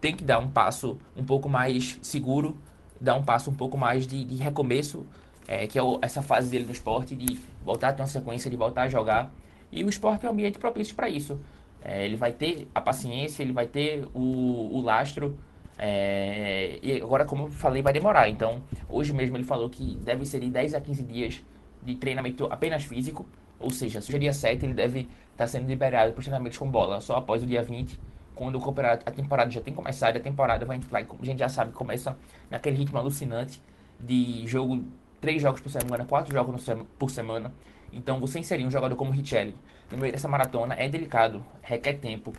[0.00, 2.56] tem que dar um passo um pouco mais seguro,
[3.00, 5.06] dar um passo um pouco mais de, de recomeço,
[5.48, 8.50] é, que é o, essa fase dele no esporte, de voltar a ter uma sequência,
[8.50, 9.32] de voltar a jogar.
[9.70, 11.40] E o esporte é um ambiente propício para isso.
[11.82, 15.38] É, ele vai ter a paciência, ele vai ter o, o lastro.
[15.78, 18.28] É, e agora, como eu falei, vai demorar.
[18.28, 21.44] Então, hoje mesmo ele falou que deve ser de 10 a 15 dias
[21.82, 23.26] de treinamento apenas físico.
[23.58, 26.58] Ou seja, se é dia 7, ele deve estar tá sendo liberado para os treinamentos
[26.58, 27.98] com bola só após o dia 20
[28.36, 28.74] quando o
[29.06, 32.16] a temporada já tem começado, a temporada vai, vai, a gente já sabe, começa
[32.50, 33.60] naquele ritmo alucinante
[33.98, 34.84] de jogo,
[35.22, 36.62] três jogos por semana, quatro jogos
[36.98, 37.50] por semana.
[37.96, 39.56] Então, você inserir um jogador como Richelli
[39.90, 42.32] no meio dessa maratona é delicado, requer tempo.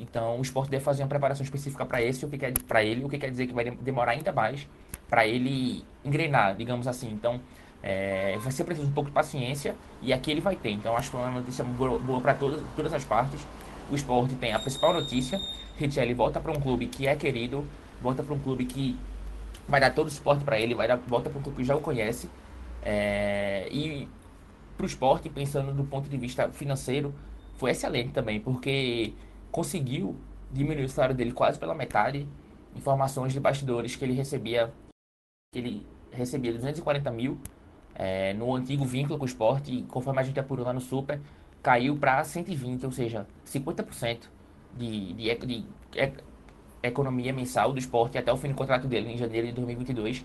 [0.00, 3.04] Então, o esporte deve fazer uma preparação específica para esse, o que quer para ele,
[3.04, 4.66] o que quer dizer que vai demorar ainda mais
[5.08, 7.10] para ele engrenar, digamos assim.
[7.10, 7.40] Então,
[7.82, 10.70] é, vai ser preciso um pouco de paciência e aqui ele vai ter.
[10.70, 13.40] Então, acho que é uma notícia boa, boa para todas, todas as partes
[13.90, 15.40] o esporte tem a principal notícia.
[15.76, 17.66] Richelli volta para um clube que é querido,
[18.00, 18.98] volta para um clube que
[19.68, 21.76] vai dar todo o suporte para ele, vai dar, volta para um clube que já
[21.76, 22.30] o conhece.
[22.82, 24.08] É, e
[24.76, 27.14] para o esporte, pensando do ponto de vista financeiro,
[27.56, 29.12] foi excelente também, porque
[29.50, 30.16] conseguiu
[30.52, 32.26] diminuir o salário dele quase pela metade.
[32.74, 34.72] Informações de bastidores que ele recebia,
[35.52, 37.38] que ele recebia 240 mil
[37.94, 41.20] é, no antigo vínculo com o esporte, e conforme a gente apurou lá no Super,
[41.62, 44.28] caiu para 120, ou seja, 50%
[44.76, 45.66] de, de, de, de
[46.82, 50.24] economia mensal do esporte até o fim do contrato dele em janeiro de 2022.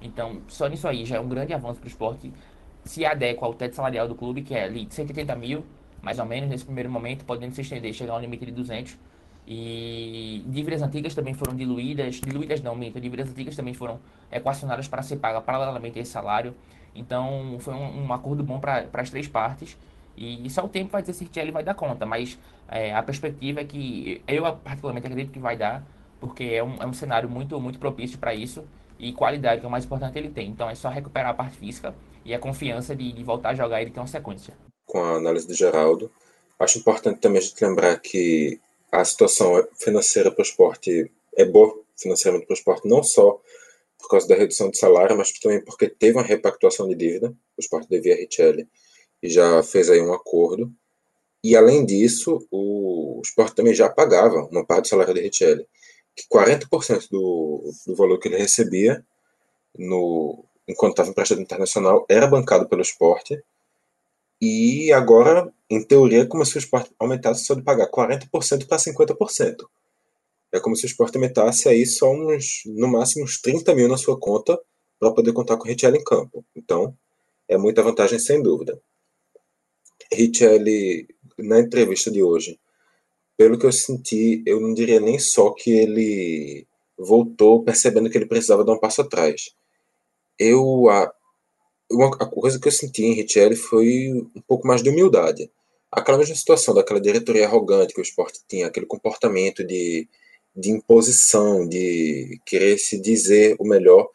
[0.00, 2.32] Então, só nisso aí já é um grande avanço para o esporte.
[2.84, 5.64] Se adequa ao teto salarial do clube, que é ali de 180 mil,
[6.00, 8.98] mais ou menos, nesse primeiro momento, podendo se estender, chegar ao limite de 200.
[9.46, 15.02] E dívidas antigas também foram diluídas, diluídas não, minto, dívidas antigas também foram equacionadas para
[15.02, 16.54] ser paga paralelamente a esse salário.
[16.94, 19.76] Então, foi um, um acordo bom para as três partes.
[20.16, 23.60] E só o tempo vai dizer se ele vai dar conta, mas é, a perspectiva
[23.60, 25.82] é que eu particularmente acredito que vai dar,
[26.20, 28.64] porque é um, é um cenário muito, muito propício para isso
[28.98, 30.48] e qualidade, que é o mais importante, ele tem.
[30.50, 33.82] Então é só recuperar a parte física e a confiança de, de voltar a jogar
[33.82, 34.54] ele ter uma sequência.
[34.84, 36.10] Com a análise do Geraldo,
[36.58, 41.80] acho importante também a gente lembrar que a situação financeira para o esporte é boa
[41.96, 43.40] financeiramente para o esporte, não só
[43.98, 47.28] por causa da redução de salário, mas também porque teve uma repactuação de dívida.
[47.56, 48.68] O esporte devia a Richelli
[49.22, 50.72] e já fez aí um acordo.
[51.44, 55.66] E além disso, o Sport também já pagava uma parte do salário de Richelli.
[56.14, 59.04] que 40% do, do valor que ele recebia
[59.76, 63.42] no, enquanto estava emprestado internacional era bancado pelo esporte.
[64.40, 69.68] E agora, em teoria, como se o esporte aumentasse só de pagar 40% para 50%.
[70.52, 73.96] É como se o esporte aumentasse aí só uns, no máximo, uns 30 mil na
[73.96, 74.58] sua conta
[74.98, 76.44] para poder contar com o Richelli em campo.
[76.54, 76.96] Então,
[77.48, 78.80] é muita vantagem, sem dúvida.
[80.12, 82.58] Richelli, na entrevista de hoje,
[83.36, 86.66] pelo que eu senti, eu não diria nem só que ele
[86.98, 89.54] voltou percebendo que ele precisava dar um passo atrás.
[90.38, 91.12] Eu a,
[91.90, 95.50] uma, a coisa que eu senti em Richelli foi um pouco mais de humildade.
[95.90, 100.08] Aquela mesma situação daquela diretoria arrogante que o esporte tinha, aquele comportamento de,
[100.56, 104.08] de imposição, de querer se dizer o melhor.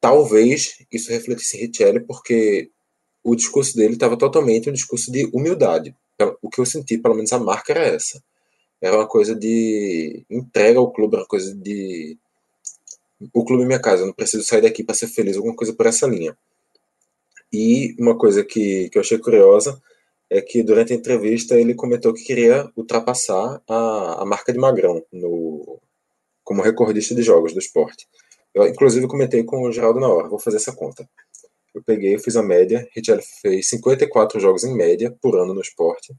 [0.00, 2.70] Talvez isso refletisse em Richelli, porque
[3.24, 5.94] o discurso dele estava totalmente um discurso de humildade.
[6.40, 8.22] O que eu senti, pelo menos a marca era essa.
[8.80, 12.16] Era uma coisa de entrega ao clube, era uma coisa de.
[13.32, 15.72] O clube é minha casa, eu não preciso sair daqui para ser feliz, alguma coisa
[15.72, 16.36] por essa linha.
[17.52, 19.80] E uma coisa que, que eu achei curiosa
[20.30, 25.02] é que durante a entrevista ele comentou que queria ultrapassar a, a marca de Magrão
[25.10, 25.80] no,
[26.44, 28.06] como recordista de jogos do esporte.
[28.54, 31.08] Eu, inclusive, comentei com o Geraldo na hora, vou fazer essa conta.
[31.74, 36.14] Eu peguei, fiz a média, Richelli fez 54 jogos em média por ano no esporte.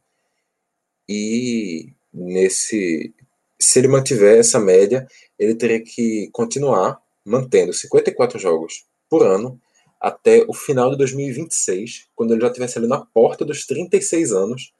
[1.08, 3.14] E nesse.
[3.62, 9.60] Se ele mantiver essa média, ele teria que continuar mantendo 54 jogos por ano
[10.00, 14.74] até o final de 2026, quando ele já estivesse ali na porta dos 36 anos,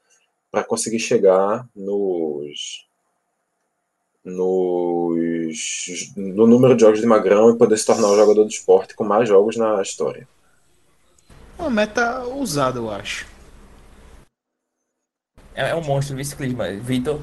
[0.50, 2.86] para conseguir chegar nos,
[4.24, 5.50] nos
[6.16, 9.04] no número de jogos de Magrão e poder se tornar o jogador do esporte com
[9.04, 10.26] mais jogos na história.
[11.58, 13.26] Uma meta ousada, eu acho.
[15.54, 16.70] É, é um monstro, vice Clisma.
[16.72, 17.20] Vitor,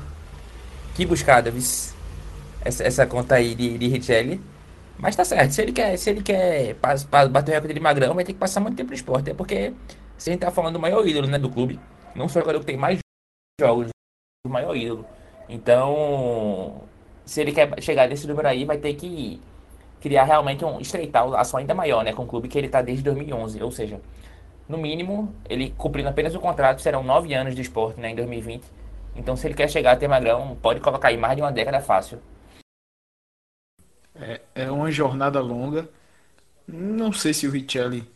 [0.98, 1.54] que buscada.
[2.66, 4.42] Essa, essa conta aí de, de Richelli.
[4.98, 6.76] Mas tá certo, se ele quer, se ele quer
[7.30, 9.30] bater o recorde de Magrão, vai ter que passar muito tempo no esporte.
[9.30, 9.72] É porque
[10.18, 11.80] se a gente tá falando do maior ídolo né, do clube,
[12.16, 12.98] não só o jogador que tem mais
[13.62, 13.90] jogos,
[14.44, 15.06] o maior ídolo.
[15.48, 16.82] Então,
[17.24, 19.40] se ele quer chegar nesse número aí, vai ter que
[20.02, 22.82] criar realmente um estreitar o laço ainda maior, né, com o clube que ele tá
[22.82, 24.02] desde 2011, ou seja,
[24.68, 28.64] no mínimo, ele cumprindo apenas o contrato, serão nove anos de esporte, né, em 2020.
[29.17, 31.82] Então, se ele quer chegar a ter Magrão, pode colocar aí mais de uma década
[31.82, 32.19] fácil.
[34.15, 35.89] É, é uma jornada longa.
[36.67, 38.08] Não sei se o Richelli,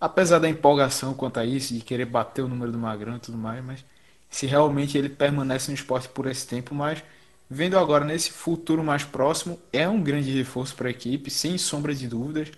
[0.00, 3.38] apesar da empolgação quanto a isso, de querer bater o número do Magrão e tudo
[3.38, 3.84] mais, mas
[4.28, 7.02] se realmente ele permanece no esporte por esse tempo, mas
[7.48, 11.94] vendo agora nesse futuro mais próximo, é um grande reforço para a equipe, sem sombra
[11.94, 12.50] de dúvidas.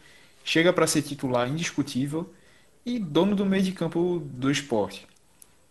[0.45, 2.33] Chega para ser titular indiscutível
[2.85, 5.07] e dono do meio de campo do esporte.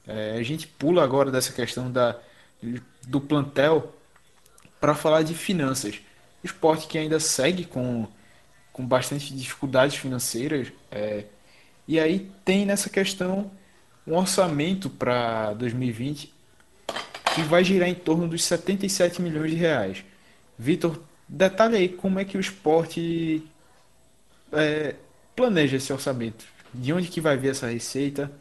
[0.08, 2.18] É, a gente pula agora dessa questão da,
[3.08, 3.96] do plantel
[4.80, 6.00] para falar de finanças
[6.44, 8.08] esporte que ainda segue com,
[8.74, 10.72] com bastante dificuldades financeiras.
[10.92, 11.26] É,
[11.88, 13.52] e aí tem nessa questão
[14.06, 16.34] um orçamento para 2020
[17.36, 20.04] que vai girar em torno dos 77 milhões de reais.
[20.58, 23.44] Vitor, detalhe aí como é que o esporte
[24.52, 24.96] é,
[25.36, 26.46] planeja esse orçamento.
[26.74, 28.32] De onde que vai vir essa receita?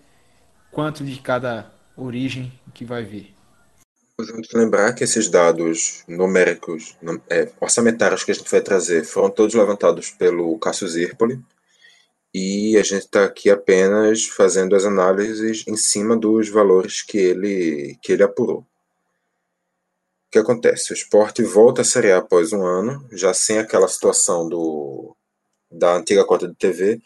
[0.70, 3.34] Quanto de cada origem que vai vir?
[4.12, 6.96] Importante lembrar que esses dados numéricos,
[7.28, 11.42] é, orçamentários que a gente vai trazer, foram todos levantados pelo Cássio Zirpoli,
[12.32, 17.98] e a gente está aqui apenas fazendo as análises em cima dos valores que ele,
[18.00, 18.58] que ele apurou.
[18.58, 18.66] O
[20.30, 20.92] que acontece?
[20.92, 25.16] O esporte volta a Série A após um ano, já sem aquela situação do,
[25.68, 27.00] da antiga cota de TV,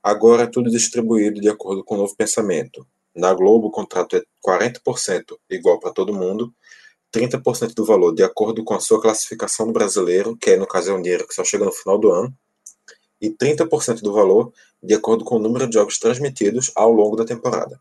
[0.00, 2.86] agora é tudo distribuído de acordo com o novo pensamento.
[3.18, 6.54] Na Globo, o contrato é 40% igual para todo mundo,
[7.12, 10.92] 30% do valor de acordo com a sua classificação do brasileiro, que é, no caso
[10.92, 12.32] é um dinheiro que só chega no final do ano,
[13.20, 17.24] e 30% do valor de acordo com o número de jogos transmitidos ao longo da
[17.24, 17.80] temporada.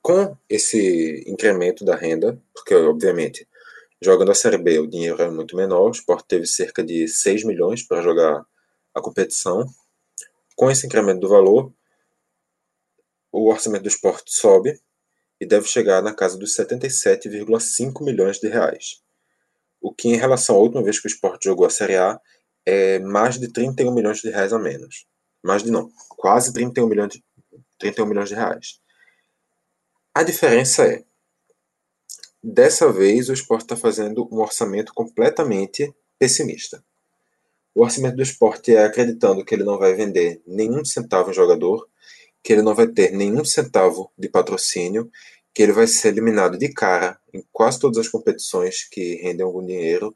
[0.00, 3.48] Com esse incremento da renda, porque obviamente
[4.00, 7.42] jogando a Série B o dinheiro é muito menor, o Sport teve cerca de 6
[7.42, 8.46] milhões para jogar
[8.94, 9.66] a competição.
[10.54, 11.72] Com esse incremento do valor,
[13.32, 14.78] o orçamento do esporte sobe
[15.40, 19.02] e deve chegar na casa dos 77,5 milhões de reais.
[19.80, 22.20] O que, em relação à última vez que o esporte jogou a Série A,
[22.64, 25.06] é mais de 31 milhões de reais a menos.
[25.42, 27.24] Mais de não, quase 31 milhões de,
[27.78, 28.80] 31 milhões de reais.
[30.14, 31.02] A diferença é,
[32.40, 36.84] dessa vez o esporte está fazendo um orçamento completamente pessimista.
[37.74, 41.88] O orçamento do esporte é acreditando que ele não vai vender nenhum centavo em jogador
[42.42, 45.10] que ele não vai ter nenhum centavo de patrocínio
[45.54, 49.64] que ele vai ser eliminado de cara em quase todas as competições que rendem algum
[49.64, 50.14] dinheiro,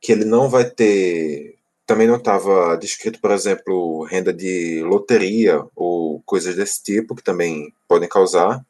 [0.00, 1.56] que ele não vai ter.
[1.84, 7.72] Também não estava descrito, por exemplo, renda de loteria ou coisas desse tipo, que também
[7.88, 8.64] podem causar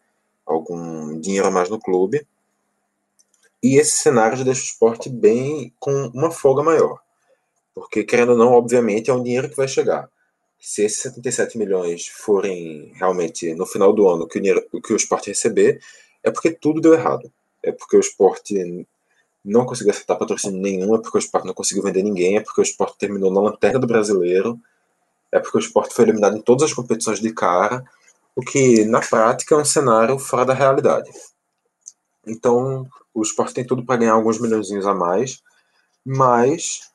[0.47, 2.27] algum dinheiro a mais no clube.
[3.63, 7.01] E esse cenário já deixa o esporte bem com uma folga maior.
[7.75, 10.09] Porque, querendo ou não, obviamente é um dinheiro que vai chegar.
[10.61, 14.39] Se esses 77 milhões forem realmente no final do ano que
[14.73, 15.81] o, que o esporte receber,
[16.23, 17.31] é porque tudo deu errado.
[17.63, 18.87] É porque o esporte
[19.45, 22.61] não conseguiu acertar patrocínio nenhum, é porque o esporte não conseguiu vender ninguém, é porque
[22.61, 24.59] o esporte terminou na lanterna do brasileiro,
[25.33, 27.85] é porque o esporte foi eliminado em todas as competições de cara,
[28.35, 31.11] o que na prática é um cenário fora da realidade.
[32.27, 35.43] Então, o esporte tem tudo para ganhar alguns milhões a mais,
[36.05, 36.91] mas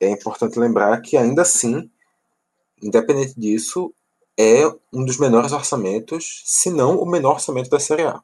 [0.00, 1.90] é importante lembrar que ainda assim,
[2.82, 3.92] independente disso,
[4.36, 8.22] é um dos menores orçamentos, se não o menor orçamento da Série A.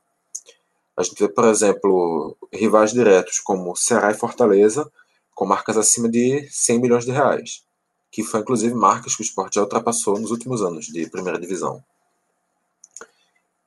[0.97, 4.91] A gente vê, por exemplo, rivais diretos como Ceará e Fortaleza,
[5.35, 7.65] com marcas acima de 100 milhões de reais,
[8.13, 11.83] que foi inclusive marcas que o esporte já ultrapassou nos últimos anos de primeira divisão.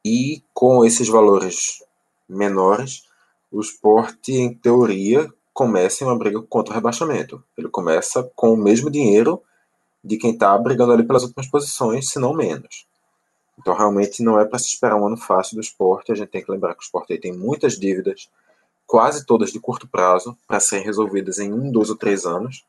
[0.05, 1.83] E com esses valores
[2.29, 3.03] menores,
[3.51, 7.43] o esporte, em teoria, começa em uma briga contra o rebaixamento.
[7.57, 9.41] Ele começa com o mesmo dinheiro
[10.03, 12.85] de quem está brigando ali pelas últimas posições, se não menos.
[13.59, 16.11] Então, realmente, não é para se esperar um ano fácil do esporte.
[16.11, 18.29] A gente tem que lembrar que o esporte tem muitas dívidas,
[18.85, 22.65] quase todas de curto prazo, para serem resolvidas em um, dois ou três anos.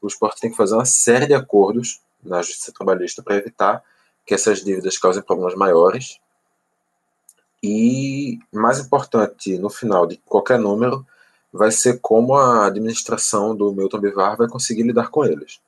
[0.00, 3.82] O esporte tem que fazer uma série de acordos na justiça trabalhista para evitar
[4.24, 6.20] que essas dívidas causem problemas maiores
[7.62, 11.06] e mais importante, no final de qualquer número,
[11.52, 15.60] vai ser como a administração do Milton Bivar vai conseguir lidar com eles.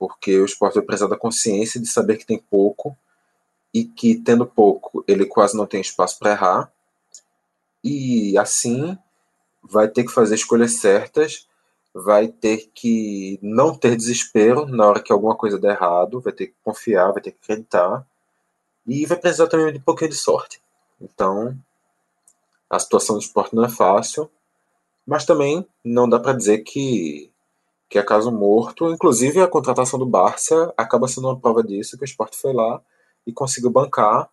[0.00, 2.96] Porque o esporte vai precisar da consciência de saber que tem pouco
[3.72, 6.72] e que, tendo pouco, ele quase não tem espaço para errar.
[7.84, 8.96] E assim,
[9.62, 11.46] vai ter que fazer escolhas certas,
[11.92, 16.48] vai ter que não ter desespero na hora que alguma coisa der errado, vai ter
[16.48, 18.06] que confiar, vai ter que acreditar.
[18.86, 20.62] E vai precisar também de um pouquinho de sorte.
[20.98, 21.54] Então,
[22.70, 24.30] a situação do esporte não é fácil,
[25.06, 27.29] mas também não dá para dizer que,
[27.90, 28.88] que é caso morto.
[28.88, 32.80] Inclusive, a contratação do Barça acaba sendo uma prova disso, que o esporte foi lá
[33.26, 34.30] e conseguiu bancar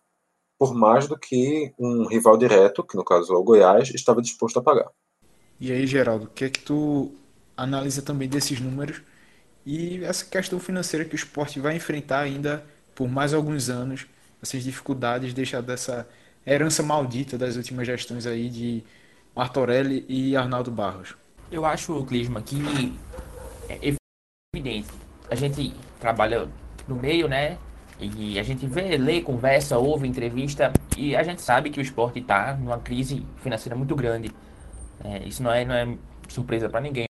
[0.56, 4.58] por mais do que um rival direto, que no caso é o Goiás, estava disposto
[4.58, 4.88] a pagar.
[5.60, 7.12] E aí, Geraldo, o que é que tu
[7.56, 9.02] analisa também desses números
[9.66, 14.06] e essa questão financeira que o esporte vai enfrentar ainda por mais alguns anos,
[14.40, 16.08] essas dificuldades deixadas dessa
[16.46, 18.84] herança maldita das últimas gestões aí de
[19.34, 21.14] Martorelli e Arnaldo Barros?
[21.50, 22.56] Eu acho, Clisma, que
[23.68, 23.94] é
[24.54, 24.88] evidente.
[25.30, 26.48] A gente trabalha
[26.86, 27.58] no meio, né?
[28.00, 32.20] E a gente vê, lê, conversa, ouve entrevista e a gente sabe que o esporte
[32.20, 34.30] está numa crise financeira muito grande.
[35.04, 35.96] É, isso não é, não é
[36.28, 37.06] surpresa para ninguém,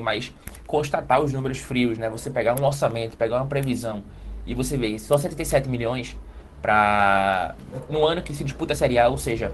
[0.00, 0.32] mas
[0.66, 2.08] constatar os números frios, né?
[2.08, 4.04] Você pegar um orçamento, pegar uma previsão
[4.46, 6.16] e você vê só 77 milhões
[6.62, 7.54] para
[7.88, 9.52] no ano que se disputa a Série A, ou seja,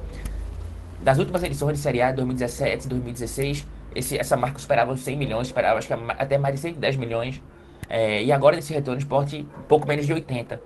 [1.01, 5.47] das últimas edições de Série A, 2017, 2016, esse, essa marca superava os 100 milhões,
[5.47, 7.43] esperava acho que até mais de 110 milhões,
[7.89, 10.61] é, e agora nesse retorno de esporte, pouco menos de 80.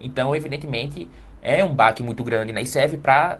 [0.00, 1.08] Então, evidentemente,
[1.40, 2.62] é um baque muito grande, né?
[2.62, 3.38] E serve para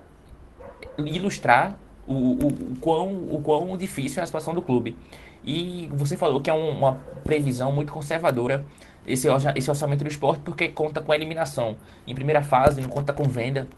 [0.98, 1.76] ilustrar
[2.06, 4.96] o, o, o, quão, o quão difícil é a situação do clube.
[5.44, 8.64] E você falou que é um, uma previsão muito conservadora
[9.06, 11.76] esse, esse orçamento do esporte porque conta com a eliminação.
[12.06, 13.68] Em primeira fase, não conta com venda.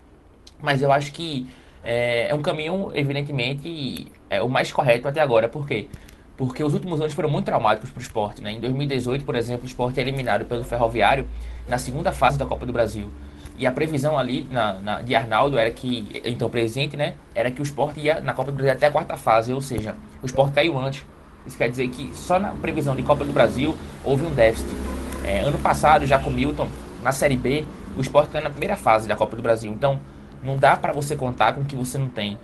[0.61, 1.49] Mas eu acho que
[1.87, 5.49] é, é um caminho, evidentemente, é o mais correto até agora.
[5.49, 5.89] Por quê?
[6.37, 8.43] Porque os últimos anos foram muito traumáticos para o esporte.
[8.43, 8.53] Né?
[8.53, 11.29] Em 2018, por exemplo, o esporte é eliminado pelo Ferroviário
[11.69, 13.09] na segunda fase da Copa do Brasil.
[13.57, 17.15] E a previsão ali na, na, de Arnaldo era que, então presidente, né?
[17.35, 19.95] Era que o esporte ia na Copa do Brasil até a quarta fase, ou seja,
[20.21, 21.07] o esporte caiu antes.
[21.47, 24.69] Isso quer dizer que só na previsão de Copa do Brasil houve um déficit.
[25.25, 26.69] É, ano passado, já com Milton,
[27.03, 27.65] na Série B,
[27.97, 29.73] o esporte está na primeira fase da Copa do Brasil.
[29.73, 30.01] Então,
[30.47, 32.39] não dá para você contar com o que você não tem.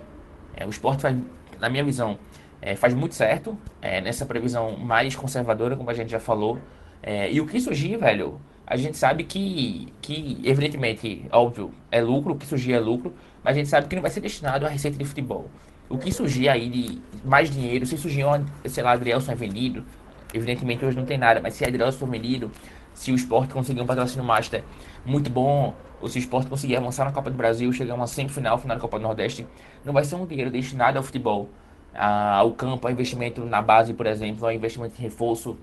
[0.54, 1.16] É, o esporte, faz,
[1.60, 2.18] na minha visão,
[2.60, 6.58] é, faz muito certo é, nessa previsão mais conservadora, como a gente já falou.
[7.02, 12.34] É, e o que surgir, velho, a gente sabe que, que, evidentemente, óbvio, é lucro,
[12.34, 14.68] o que surgir é lucro, mas a gente sabe que não vai ser destinado à
[14.68, 15.48] receita de futebol.
[15.88, 18.24] O que surgir aí de mais dinheiro, se surgir,
[18.66, 19.84] sei lá, Adrielson é vendido,
[20.32, 22.50] Evidentemente hoje não tem nada, mas se a Adriano for vendido,
[22.94, 24.64] se o esporte conseguir um patrocínio master
[25.04, 28.06] muito bom, ou se o esporte conseguir avançar na Copa do Brasil, chegar a uma
[28.06, 29.46] semifinal, final da Copa do Nordeste,
[29.84, 31.48] não vai ser um dinheiro destinado ao futebol,
[31.94, 35.56] ao campo, ao investimento na base, por exemplo, ao investimento em reforço,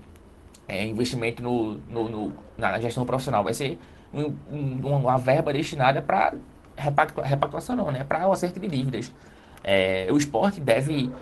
[0.66, 3.44] é, investimento no, no, no, na gestão profissional.
[3.44, 3.78] Vai ser
[4.14, 6.34] um, um, uma verba destinada para
[6.76, 8.04] repactuação não, né?
[8.04, 9.12] Para o acerto de dívidas.
[9.62, 11.12] É, o esporte deve,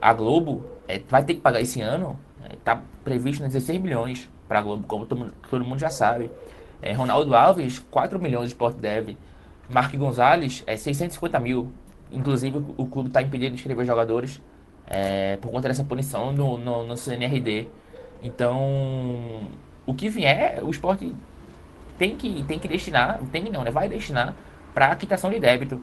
[0.00, 2.18] a Globo é, vai ter que pagar esse ano,
[2.52, 6.30] está é, previsto 16 milhões para a Globo, como todo, mundo já sabe.
[6.80, 9.18] É, Ronaldo Alves, 4 milhões de esporte deve.
[9.68, 11.72] Mark Gonzalez, é 650 mil.
[12.12, 14.40] Inclusive, o clube está impedido de inscrever jogadores
[14.86, 17.66] é, por conta dessa punição no, no, no CNRD.
[18.22, 19.40] Então,
[19.84, 21.12] o que vier, o esporte
[21.98, 23.72] tem que, tem que destinar, tem não, né?
[23.72, 24.36] Vai destinar
[24.72, 25.82] para quitação de débito.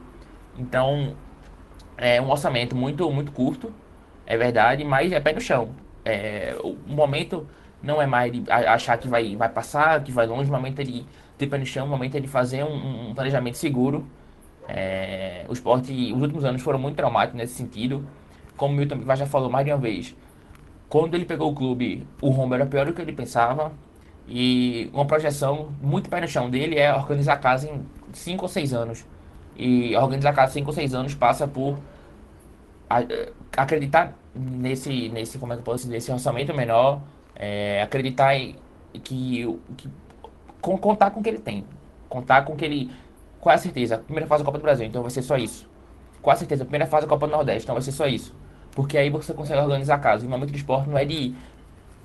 [0.56, 1.14] Então,
[1.98, 3.70] é um orçamento muito, muito curto,
[4.24, 5.74] é verdade, mas é pé no chão.
[6.04, 7.46] É, o momento
[7.82, 11.04] não é mais de achar que vai, vai passar, que vai longe, momento de
[11.36, 14.06] ter pé no chão, momento de fazer um, um planejamento seguro.
[14.68, 18.06] É, o esporte, os últimos anos foram muito traumáticos nesse sentido.
[18.56, 20.14] Como o Milton já falou mais de uma vez,
[20.88, 23.72] quando ele pegou o clube, o rombo era pior do que ele pensava.
[24.28, 28.48] E uma projeção muito pé no chão dele é organizar a casa em 5 ou
[28.48, 29.04] 6 anos.
[29.56, 31.78] E organizar a casa em 5 ou 6 anos passa por
[33.56, 37.00] acreditar nesse, nesse, como é que eu posso dizer, nesse orçamento menor,
[37.34, 38.56] é, acreditar em,
[38.92, 39.88] que, que
[40.60, 41.64] com, contar com o que ele tem.
[42.08, 42.90] Contar com que ele.
[43.40, 43.98] Qual é a certeza?
[43.98, 45.68] Primeira fase da Copa do Brasil, então vai ser só isso.
[46.20, 46.64] Qual a certeza?
[46.64, 48.34] Primeira fase da Copa do Nordeste, então vai ser só isso.
[48.72, 50.24] Porque aí você consegue organizar a casa.
[50.24, 51.34] E o momento do esporte não é de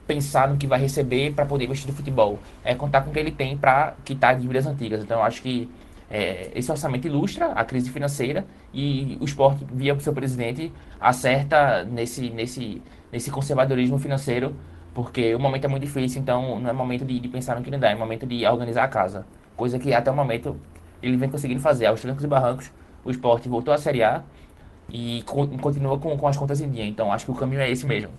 [0.08, 2.40] pensar no que vai receber para poder investir no futebol.
[2.64, 5.04] É contar com o que ele tem para quitar dívidas antigas.
[5.04, 5.70] Então, acho que
[6.10, 11.84] é, esse orçamento ilustra a crise financeira e o esporte, via o seu presidente, acerta
[11.84, 14.56] nesse, nesse, nesse conservadorismo financeiro,
[14.98, 17.70] porque o momento é muito difícil, então não é momento de, de pensar no que
[17.70, 19.28] não dá, é momento de organizar a casa.
[19.56, 20.60] Coisa que até o momento
[21.04, 21.86] ele vem conseguindo fazer.
[21.86, 22.72] Aos trancos e barrancos,
[23.06, 24.24] o esporte voltou a Série A
[24.90, 25.22] e
[25.62, 26.84] continua com, com as contas em dia.
[26.84, 28.12] Então acho que o caminho é esse mesmo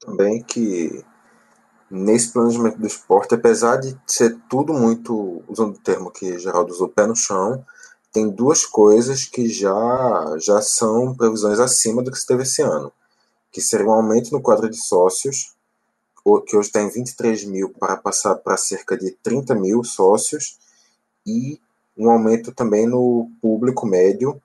[0.00, 1.02] também que
[1.90, 6.90] nesse planejamento do esporte, apesar de ser tudo muito, usando o termo que Geraldo usou,
[6.90, 7.64] pé no chão,
[8.12, 12.92] tem duas coisas que já, já são previsões acima do que se teve esse ano,
[13.52, 15.54] que seria um aumento no quadro de sócios,
[16.46, 20.58] que hoje está em 23 mil para passar para cerca de 30 mil sócios,
[21.26, 21.60] e
[21.96, 24.40] um aumento também no público médio,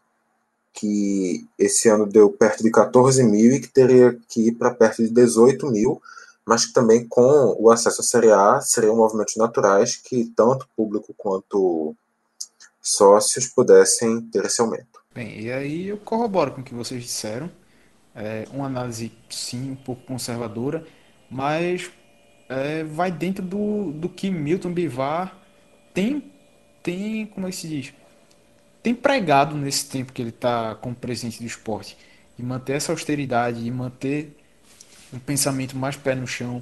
[0.74, 5.04] que esse ano deu perto de 14 mil e que teria que ir para perto
[5.04, 6.02] de 18 mil,
[6.46, 11.14] mas que também com o acesso à Série A seriam movimentos naturais que tanto público
[11.16, 11.96] quanto
[12.82, 15.02] sócios pudessem ter esse aumento.
[15.14, 17.50] Bem, e aí eu corroboro com o que vocês disseram.
[18.16, 20.86] É uma análise, sim, um pouco conservadora,
[21.30, 21.92] mas
[22.48, 25.36] é, vai dentro do, do que Milton Bivar
[25.94, 26.32] tem,
[26.84, 27.94] tem, como é que se diz?
[28.84, 31.98] tem pregado nesse tempo que ele está como presidente do esporte.
[32.38, 34.38] E manter essa austeridade, e manter
[35.14, 36.62] um pensamento mais pé no chão,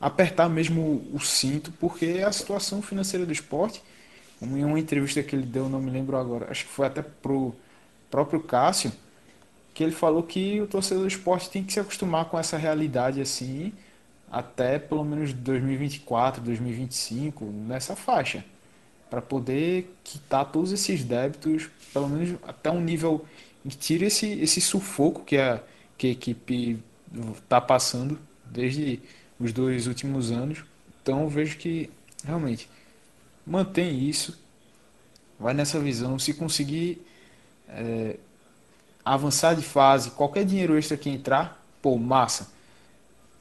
[0.00, 3.82] apertar mesmo o cinto, porque a situação financeira do esporte,
[4.40, 7.54] em uma entrevista que ele deu, não me lembro agora, acho que foi até pro
[8.10, 8.92] próprio Cássio,
[9.74, 13.20] que ele falou que o torcedor do esporte tem que se acostumar com essa realidade
[13.20, 13.72] assim,
[14.30, 18.44] até pelo menos 2024, 2025, nessa faixa
[19.12, 23.26] para poder quitar todos esses débitos, pelo menos até um nível
[23.62, 25.62] que tire esse, esse sufoco que a,
[25.98, 26.82] que a equipe
[27.36, 29.00] está passando desde
[29.38, 30.64] os dois últimos anos.
[31.02, 31.90] Então vejo que
[32.24, 32.70] realmente
[33.46, 34.42] mantém isso,
[35.38, 36.18] vai nessa visão.
[36.18, 37.04] Se conseguir
[37.68, 38.16] é,
[39.04, 42.48] avançar de fase, qualquer dinheiro extra que entrar, pô, massa.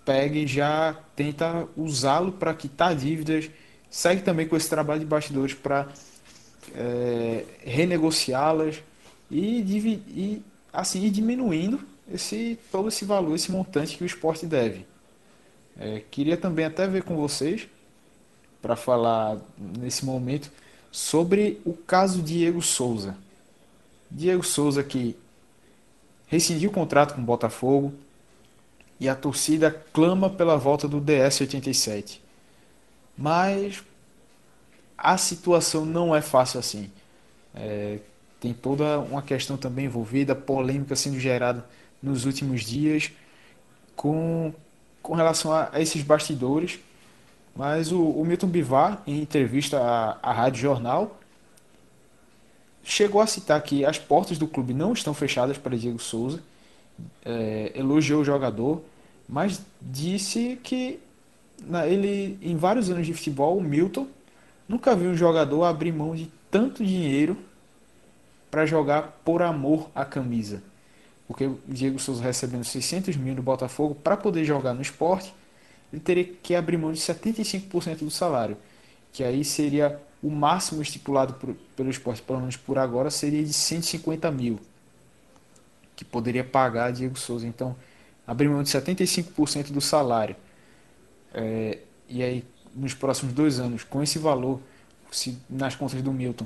[0.04, 3.50] Pega e já tenta usá-lo para quitar dívidas
[3.92, 5.90] segue também com esse trabalho de bastidores para
[6.74, 8.82] é, renegociá-las
[9.30, 9.60] e,
[10.08, 10.42] e,
[10.72, 11.82] assim ir diminuindo
[12.12, 14.86] esse todo esse valor, esse montante que o esporte deve.
[15.78, 17.68] É, queria também até ver com vocês
[18.62, 20.50] para falar nesse momento
[20.90, 23.18] sobre o caso Diego Souza.
[24.10, 25.18] Diego Souza que
[26.32, 27.94] rescindiu o contrato com o Botafogo
[28.98, 32.22] e a torcida clama pela volta do DS 87.
[33.18, 33.84] Mas
[34.98, 36.90] a situação não é fácil assim.
[37.54, 38.00] É,
[38.40, 41.66] tem toda uma questão também envolvida, polêmica sendo gerada
[42.02, 43.12] nos últimos dias
[43.94, 44.54] com,
[45.04, 46.80] com relação a, a esses bastidores.
[47.54, 51.20] Mas o, o, Milton Bivar, em entrevista à, à Rádio Jornal,
[52.84, 56.42] chegou a citar que as portas do clube não estão fechadas para Diego Souza,
[57.24, 58.82] é, elogiou o jogador,
[59.28, 61.00] mas disse que
[61.66, 64.08] na, ele, em vários anos de futebol, o Milton
[64.68, 67.38] nunca viu um jogador abrir mão de tanto dinheiro
[68.50, 70.62] para jogar por amor à camisa.
[71.28, 75.34] Porque o Diego Souza recebendo 600 mil do Botafogo para poder jogar no esporte,
[75.92, 78.58] ele teria que abrir mão de 75% do salário,
[79.14, 83.54] que aí seria o máximo estipulado por, pelo esporte, pelo menos por agora, seria de
[83.54, 84.60] 150 mil
[85.96, 87.46] que poderia pagar Diego Souza.
[87.46, 87.76] Então,
[88.26, 90.36] abrir mão de 75% do salário.
[91.34, 92.44] É, e aí,
[92.76, 94.60] nos próximos dois anos, com esse valor,
[95.12, 96.46] se nas contas do Milton,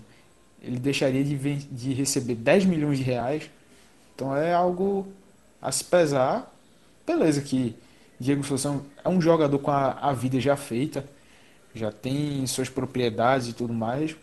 [0.62, 3.50] ele deixaria de, de receber 10 milhões de reais.
[4.14, 5.08] Então é algo
[5.62, 6.52] a se pesar.
[7.06, 7.76] Beleza que
[8.20, 11.06] Diego Souza é um jogador com a, a vida já feita,
[11.76, 14.16] já tem suas propriedades e tudo mais,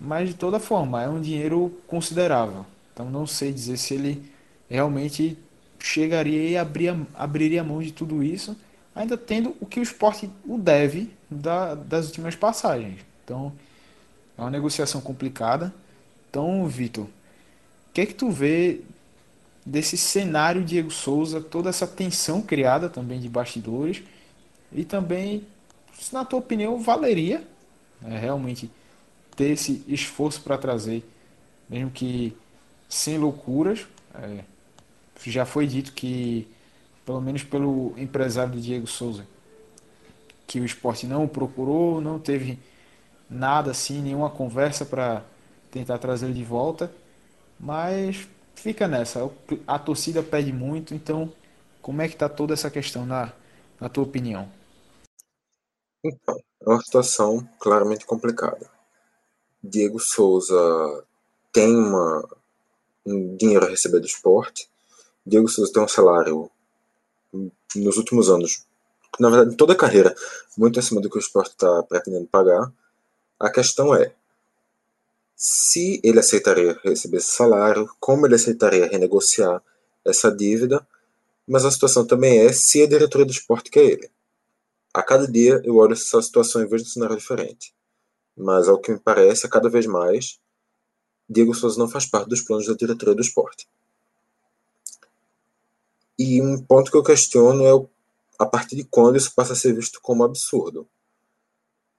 [0.00, 2.64] mas de toda forma é um dinheiro considerável.
[2.92, 4.22] Então não sei dizer se ele
[4.68, 5.38] realmente
[5.78, 8.56] chegaria e abria, abriria mão de tudo isso,
[8.94, 13.00] ainda tendo o que o esporte o deve da, das últimas passagens.
[13.24, 13.52] Então
[14.36, 15.72] é uma negociação complicada.
[16.30, 18.80] Então, Vitor, o que é que tu vê
[19.64, 24.02] desse cenário Diego Souza, toda essa tensão criada também de bastidores
[24.72, 25.46] e também,
[25.98, 27.46] se na tua opinião, valeria
[28.00, 28.70] né, realmente
[29.36, 31.04] ter esse esforço para trazer,
[31.68, 32.36] mesmo que
[32.88, 33.86] sem loucuras.
[34.14, 34.44] É,
[35.24, 36.48] já foi dito que,
[37.04, 39.26] pelo menos pelo empresário do Diego Souza,
[40.46, 42.58] que o esporte não o procurou, não teve
[43.28, 45.22] nada assim, nenhuma conversa para
[45.70, 46.90] tentar trazer ele de volta,
[47.60, 49.30] mas fica nessa.
[49.66, 51.30] A torcida pede muito, então
[51.82, 53.32] como é que está toda essa questão na,
[53.80, 54.48] na tua opinião?
[56.04, 58.70] Então, é uma situação claramente complicada.
[59.62, 61.04] Diego Souza
[61.52, 62.28] tem uma,
[63.04, 64.68] um dinheiro a receber do esporte.
[65.26, 66.50] Diego Souza tem um salário
[67.74, 68.64] nos últimos anos,
[69.18, 70.14] na verdade, toda a carreira,
[70.56, 72.72] muito acima do que o esporte está pretendendo pagar.
[73.38, 74.12] A questão é
[75.36, 79.62] se ele aceitaria receber esse salário, como ele aceitaria renegociar
[80.04, 80.86] essa dívida,
[81.46, 84.10] mas a situação também é se a diretoria do esporte quer ele.
[84.98, 87.72] A cada dia eu olho essa situação e vejo um cenário diferente.
[88.36, 90.40] Mas ao que me parece, cada vez mais,
[91.30, 93.68] Diego Souza não faz parte dos planos da diretoria do esporte.
[96.18, 97.88] E um ponto que eu questiono é
[98.40, 100.84] a partir de quando isso passa a ser visto como absurdo.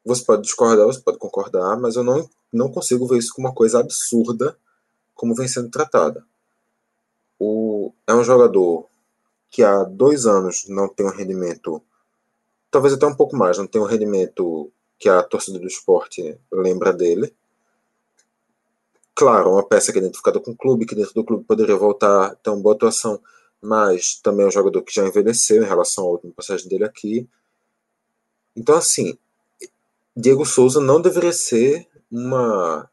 [0.03, 3.55] Você pode discordar, você pode concordar, mas eu não, não consigo ver isso como uma
[3.55, 4.59] coisa absurda
[5.15, 6.25] como vem sendo tratada.
[7.39, 8.89] O, é um jogador
[9.49, 11.81] que há dois anos não tem um rendimento,
[12.71, 16.91] talvez até um pouco mais, não tem um rendimento que a torcida do esporte lembra
[16.93, 17.33] dele.
[19.15, 22.35] Claro, uma peça que é identificada com o clube, que dentro do clube poderia voltar,
[22.35, 23.21] ter uma boa atuação,
[23.61, 27.27] mas também é um jogador que já envelheceu em relação à última passagem dele aqui.
[28.55, 29.17] Então, assim,
[30.15, 32.89] Diego Souza não deveria ser uma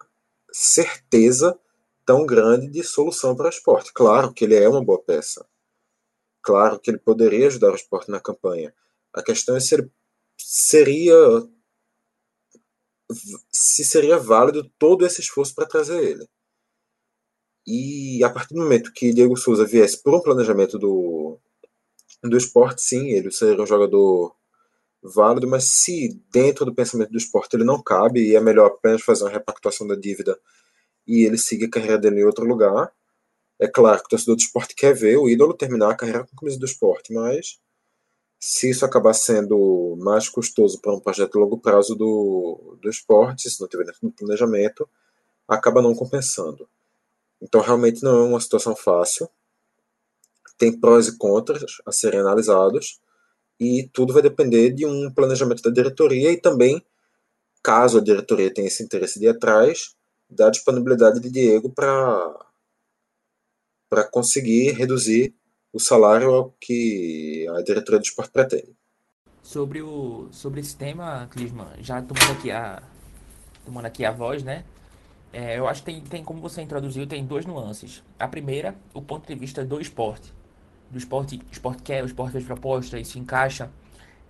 [0.52, 1.58] certeza
[2.04, 3.92] tão grande de solução para o esporte.
[3.92, 5.44] Claro que ele é uma boa peça.
[6.40, 8.72] Claro que ele poderia ajudar o esporte na campanha.
[9.16, 9.90] A questão é se
[10.38, 11.14] seria
[13.50, 16.28] se seria válido todo esse esforço para trazer ele.
[17.66, 21.38] E a partir do momento que Diego Souza viesse por um planejamento do,
[22.22, 24.36] do esporte, sim, ele seria um jogador
[25.02, 29.02] válido, mas se dentro do pensamento do esporte ele não cabe e é melhor apenas
[29.02, 30.38] fazer uma repactuação da dívida
[31.06, 32.92] e ele seguir a carreira dele em outro lugar,
[33.58, 36.36] é claro que o torcedor do esporte quer ver o ídolo terminar a carreira com
[36.36, 37.58] a camisa do esporte, mas
[38.38, 43.50] se isso acabar sendo mais custoso para um projeto de longo prazo do, do esporte,
[43.50, 44.88] se não tiver dentro do planejamento,
[45.48, 46.68] acaba não compensando.
[47.40, 49.28] Então realmente não é uma situação fácil.
[50.58, 53.00] Tem prós e contras a serem analisados
[53.58, 56.84] e tudo vai depender de um planejamento da diretoria e também,
[57.62, 59.94] caso a diretoria tenha esse interesse de ir atrás,
[60.28, 62.34] da disponibilidade de Diego para
[64.10, 65.34] conseguir reduzir
[65.76, 68.74] o salário ao que a diretoria do esporte pretende.
[69.42, 72.82] Sobre, o, sobre esse tema, Clisman, já tomando aqui a,
[73.64, 74.64] tomando aqui a voz, né?
[75.32, 78.02] É, eu acho que tem, tem, como você introduziu, tem duas nuances.
[78.18, 80.34] A primeira, o ponto de vista do esporte
[80.90, 83.70] do esporte, o esporte quer, o esporte fez proposta e se encaixa.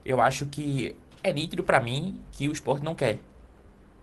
[0.05, 3.19] Eu acho que é nítido para mim que o esporte não quer.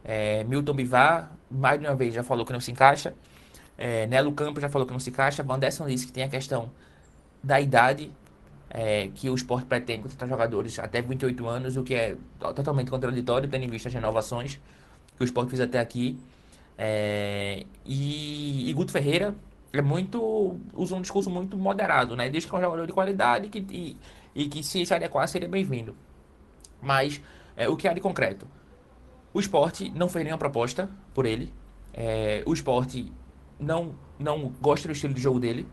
[0.04, 3.14] É, Milton Bivar, mais de uma vez, já falou que não se encaixa.
[3.78, 5.42] É, Nelo Campos já falou que não se encaixa.
[5.42, 6.72] Vanderson disse que tem a questão
[7.44, 8.12] da idade,
[8.70, 13.48] é, que o esporte pretende contratar jogadores até 28 anos, o que é totalmente contraditório,
[13.50, 14.60] tendo em vista as renovações
[15.16, 16.18] que o esporte fez até aqui.
[16.78, 19.36] É, e, e Guto Ferreira
[19.72, 20.60] é muito.
[20.74, 22.30] usa um discurso muito moderado, né?
[22.30, 23.98] Diz que é um jogador de qualidade que, e,
[24.34, 25.96] e que se se adequar seria bem-vindo.
[26.82, 27.22] Mas
[27.56, 28.48] é, o que há de concreto?
[29.34, 31.52] O esporte não fez nenhuma proposta por ele.
[31.94, 33.12] É, o esporte
[33.60, 35.68] não, não gosta do estilo de jogo dele.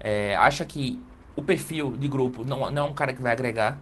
[0.00, 1.00] É, acha que
[1.36, 3.78] o perfil de grupo não, não é um cara que vai agregar.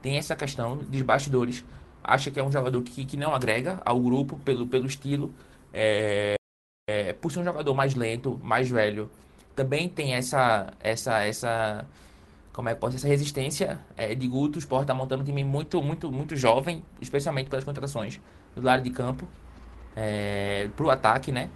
[0.00, 1.64] Tem essa questão dos bastidores.
[2.02, 5.32] acha que é um jogador que, que não agrega ao grupo pelo, pelo estilo.
[5.72, 6.34] É,
[6.88, 9.10] é, por ser um jogador mais lento, mais velho,
[9.54, 11.86] também tem essa essa essa
[12.52, 14.58] como é que pode essa resistência é, de Guto.
[14.58, 18.20] O Sport está montando um time muito muito muito jovem, especialmente pelas contratações
[18.54, 19.26] do lado de campo
[19.96, 21.50] é, para o ataque, né?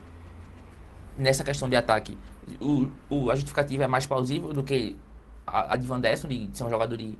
[1.19, 2.17] Nessa questão de ataque,
[2.61, 4.97] o, o, a justificativa é mais plausível do que
[5.47, 5.87] a, a de
[6.57, 7.17] ser um jogador de,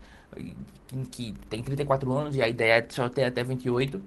[1.11, 4.01] que, tem 34 anos e a ideia é só ter até 28.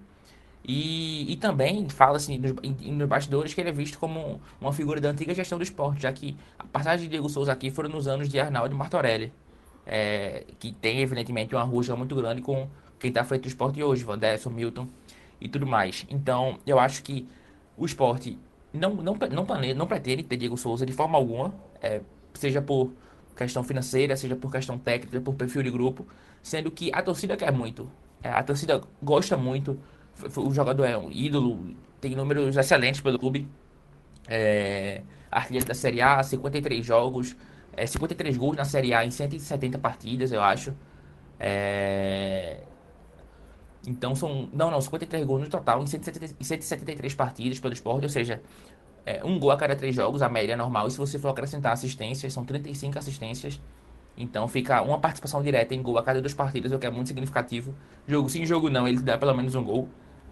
[0.64, 5.10] E, e também fala-se nos, nos bastidores que ele é visto como uma figura da
[5.10, 8.30] antiga gestão do esporte, já que a passagem de Diego Souza aqui foram nos anos
[8.30, 9.32] de Arnaldo Martorelli,
[9.86, 12.68] é, que tem evidentemente uma rusga muito grande com
[13.00, 14.88] quem está feito o esporte hoje, Van Dessen, Milton
[15.40, 16.06] e tudo mais.
[16.10, 17.28] Então, eu acho que
[17.78, 18.38] o esporte
[18.74, 22.02] não, não, não, planeja, não pretende ter Diego Souza de forma alguma, é,
[22.34, 22.92] seja por
[23.40, 26.06] questão financeira, seja por questão técnica, por perfil de grupo,
[26.44, 27.90] sendo que a torcida quer muito.
[28.22, 29.80] É, a torcida gosta muito,
[30.36, 33.48] o jogador é um ídolo, tem números excelentes pelo clube.
[34.28, 37.36] É, artilheiro da Série A, 53 jogos,
[37.74, 40.74] é, 53 gols na Série A em 170 partidas, eu acho.
[41.40, 42.62] É,
[43.88, 44.50] então são.
[44.54, 48.42] Não, não, 53 gols no total em 173 partidas pelo esporte, ou seja,
[49.06, 50.88] é, um gol a cada três jogos, a média é normal.
[50.88, 53.60] E se você for acrescentar assistências, são 35 assistências.
[54.18, 57.08] Então fica uma participação direta em gol a cada duas partidas, o que é muito
[57.08, 57.74] significativo.
[58.08, 59.88] Jogo sim, jogo não, ele dá pelo menos um gol,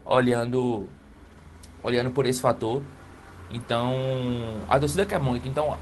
[0.05, 0.87] olhando,
[1.81, 2.83] olhando por esse fator.
[3.49, 3.95] Então,
[4.67, 5.47] a torcida quer muito.
[5.47, 5.77] Então,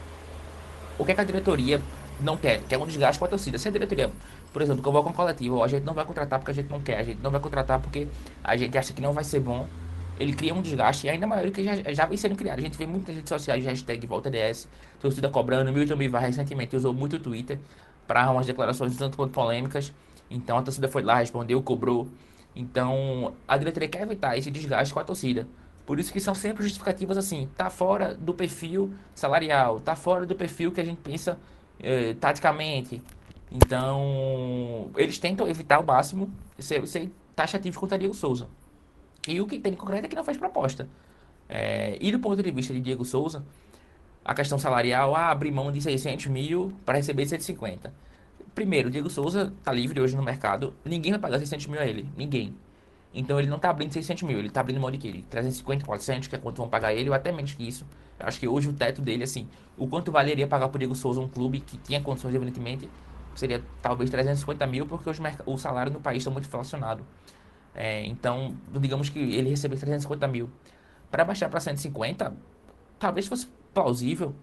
[1.00, 1.82] o que, é que a diretoria
[2.22, 2.62] não quer?
[2.70, 3.58] Quer um desgaste com a torcida.
[3.58, 4.12] Se a diretoria
[4.56, 6.98] por exemplo, convoca um coletivo, a gente não vai contratar porque a gente não quer,
[6.98, 8.08] a gente não vai contratar porque
[8.42, 9.68] a gente acha que não vai ser bom.
[10.20, 12.60] Ele cria um desgaste, ainda maior que já, já vem sendo criado.
[12.60, 14.68] A gente vê muitas redes sociais, hashtag VoltaDS,
[15.00, 15.72] torcida cobrando.
[15.72, 17.60] Milton Bivar recentemente usou muito o Twitter
[18.08, 19.94] para umas declarações tanto quanto polêmicas.
[20.30, 22.08] Então a torcida foi lá, respondeu, cobrou.
[22.56, 25.48] Então a diretoria quer evitar esse desgaste com a torcida.
[25.86, 30.34] Por isso que são sempre justificativas assim, tá fora do perfil salarial, tá fora do
[30.34, 31.38] perfil que a gente pensa
[31.80, 33.04] eh, taticamente,
[33.52, 38.48] então, eles tentam evitar ao máximo ser, ser taxativo contra Diego Souza.
[39.28, 40.88] E o que tem de concreto é que não faz proposta.
[41.48, 43.46] É, e do ponto de vista de Diego Souza,
[44.24, 47.94] a questão salarial, ah, abrir mão de 600 mil para receber 150.
[48.54, 52.10] Primeiro, Diego Souza está livre hoje no mercado, ninguém vai pagar 600 mil a ele,
[52.18, 52.56] ninguém.
[53.14, 56.28] Então ele não está abrindo 600 mil, ele está abrindo mão de que 350, 400,
[56.28, 57.86] que é quanto vão pagar ele, ou até menos que isso.
[58.20, 59.48] Eu acho que hoje o teto dele, assim,
[59.78, 62.90] o quanto valeria pagar por Diego Souza um clube que tinha condições, evidentemente,
[63.36, 67.06] seria talvez 350 mil, porque os o salário no país está muito inflacionado.
[67.76, 70.50] É, então, digamos que ele recebeu 350 mil.
[71.12, 72.34] Para baixar para 150,
[72.98, 74.34] talvez fosse plausível.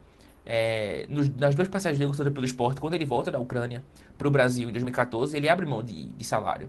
[0.45, 3.83] É, nos, nas duas passagens dele pelo esporte, quando ele volta da Ucrânia
[4.19, 6.69] para o Brasil em 2014, ele abre mão de, de salário.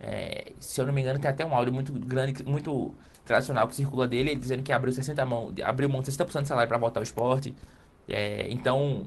[0.00, 2.94] É, se eu não me engano, tem até um áudio muito grande, muito
[3.24, 6.68] tradicional que circula dele, dizendo que abriu 60 mão, abriu mão de 60% de salário
[6.68, 7.54] para voltar ao esporte.
[8.08, 9.06] É, então,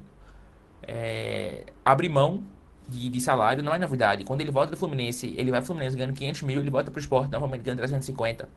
[0.83, 2.43] é, abre mão
[2.87, 4.23] de, de, salário não é novidade.
[4.23, 6.99] Quando ele volta do Fluminense, ele vai pro Fluminense ganhando 500 mil, ele volta pro
[6.99, 8.47] esporte normalmente ganhando 350.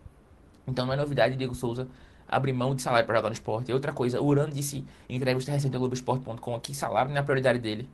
[0.67, 1.89] Então não é novidade Diego Souza
[2.29, 3.71] abrir mão de salário para jogar no esporte.
[3.71, 7.21] E outra coisa, o Urano disse em entrevista recente ao Globoesporte.com que salário não é
[7.21, 7.89] a prioridade dele.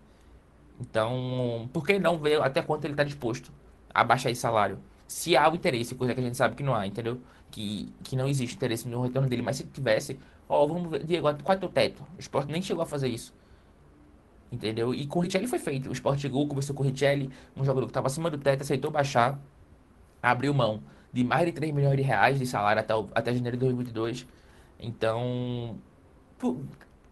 [0.80, 3.52] Então, por que não ver até quanto ele está disposto
[3.92, 4.78] a baixar esse salário?
[5.06, 7.20] Se há o interesse, coisa que a gente sabe que não há, entendeu?
[7.50, 10.18] Que, que não existe interesse no retorno dele, mas se tivesse,
[10.48, 12.02] ó, vamos ver, Diego, qual é o teu teto?
[12.16, 13.32] O esporte nem chegou a fazer isso.
[14.54, 14.94] Entendeu?
[14.94, 15.88] E com o Richelli foi feito.
[15.88, 18.90] O Sport chegou, conversou com o Richelli, um jogador que estava acima do teto, aceitou
[18.90, 19.38] baixar,
[20.22, 20.82] abriu mão
[21.12, 24.26] de mais de 3 milhões de reais de salário até, o, até janeiro de 2022.
[24.78, 25.76] Então,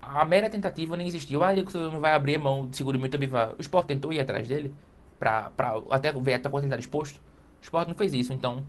[0.00, 1.42] a mera tentativa nem existiu.
[1.42, 3.16] Ah, ele não vai abrir mão de seguro muito
[3.58, 4.72] O Sport tentou ir atrás dele,
[5.18, 5.50] para
[5.90, 7.16] até ver até quanto ele está disposto.
[7.60, 8.32] O Sport não fez isso.
[8.32, 8.64] Então,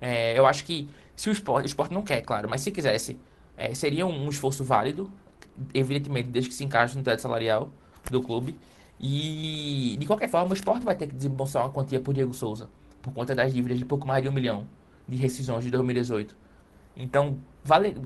[0.00, 3.18] é, eu acho que se o Sport, o Sport não quer, claro, mas se quisesse,
[3.56, 5.10] é, seria um, um esforço válido,
[5.72, 7.70] evidentemente, desde que se encaixe no teto salarial
[8.10, 8.56] do clube.
[9.00, 12.68] E, de qualquer forma, o esporte vai ter que desembolsar uma quantia por Diego Souza,
[13.02, 14.66] por conta das dívidas de pouco mais de um milhão
[15.06, 16.34] de rescisões de 2018.
[16.96, 17.96] Então, vale,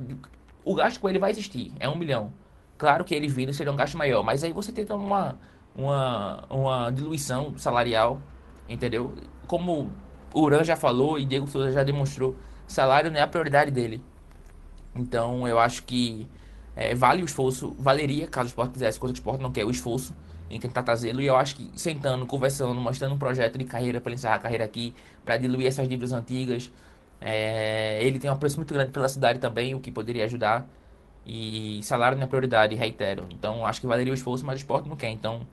[0.65, 2.33] o gasto com ele vai existir, é um milhão.
[2.77, 5.39] Claro que ele vindo seria um gasto maior, mas aí você tenta uma,
[5.75, 8.21] uma, uma diluição salarial,
[8.69, 9.15] entendeu?
[9.47, 9.91] Como
[10.33, 12.37] o Uran já falou e Diego Souza já demonstrou,
[12.67, 14.03] salário não é a prioridade dele.
[14.95, 16.27] Então, eu acho que
[16.79, 19.65] é, vale o esforço, valeria caso o esporte quisesse, coisa que o esporte não quer,
[19.65, 20.15] o esforço
[20.49, 21.21] em tentar trazê-lo.
[21.21, 24.65] E eu acho que sentando, conversando, mostrando um projeto de carreira para encerrar a carreira
[24.65, 26.71] aqui, para diluir essas dívidas antigas.
[27.21, 30.69] É, ele tem um preço muito grande pela cidade também, o que poderia ajudar.
[31.27, 33.27] E salário não é prioridade, reitero.
[33.31, 35.11] Então acho que valeria o esforço, mas o esporte não quer.
[35.11, 35.45] Então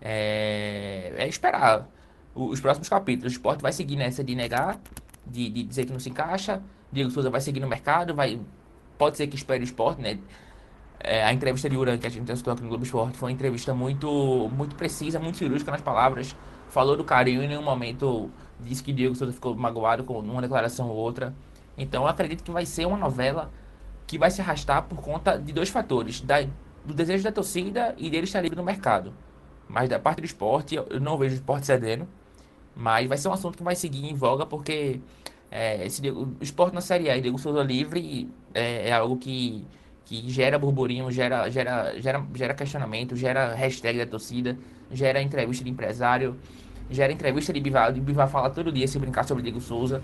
[0.00, 1.86] é, é esperar
[2.34, 3.34] os próximos capítulos.
[3.34, 4.80] O esporte vai seguir nessa de negar
[5.26, 6.62] de, de dizer que não se encaixa.
[6.90, 8.40] Diego Souza vai seguir no mercado, vai,
[8.98, 10.18] pode ser que espere o esporte, né?
[11.04, 13.32] É, a entrevista de Uran que a gente testou aqui no Globo Esporte foi uma
[13.32, 16.36] entrevista muito, muito precisa, muito cirúrgica nas palavras.
[16.68, 18.30] Falou do carinho e em nenhum momento
[18.60, 21.34] disse que Diego Souza ficou magoado com uma declaração ou outra.
[21.76, 23.50] Então eu acredito que vai ser uma novela
[24.06, 26.42] que vai se arrastar por conta de dois fatores: da,
[26.84, 29.12] do desejo da torcida e dele estar livre no mercado.
[29.68, 32.06] Mas da parte do esporte, eu não vejo o esporte cedendo.
[32.76, 35.00] Mas vai ser um assunto que vai seguir em voga porque
[35.50, 39.66] é, esse, o esporte na Série A e Diego Souza livre é, é algo que
[40.20, 44.58] que gera burburinho, gera, gera, gera, gera questionamento, gera hashtag da torcida,
[44.90, 46.38] gera entrevista de empresário,
[46.90, 47.92] gera entrevista de Bivar.
[47.94, 50.02] De Bivar fala todo dia se brincar sobre Diego Souza.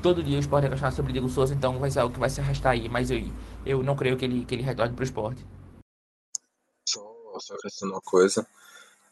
[0.00, 2.30] Todo dia o esporte vai questionar sobre Diego Souza, então vai ser algo que vai
[2.30, 3.20] se arrastar aí, mas eu,
[3.66, 5.44] eu não creio que ele, que ele retorne para o esporte.
[6.88, 7.02] Só,
[7.40, 8.46] só acrescentando uma coisa,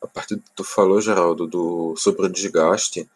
[0.01, 3.11] a partir do que tu falou, Geraldo, do, sobre o desgaste,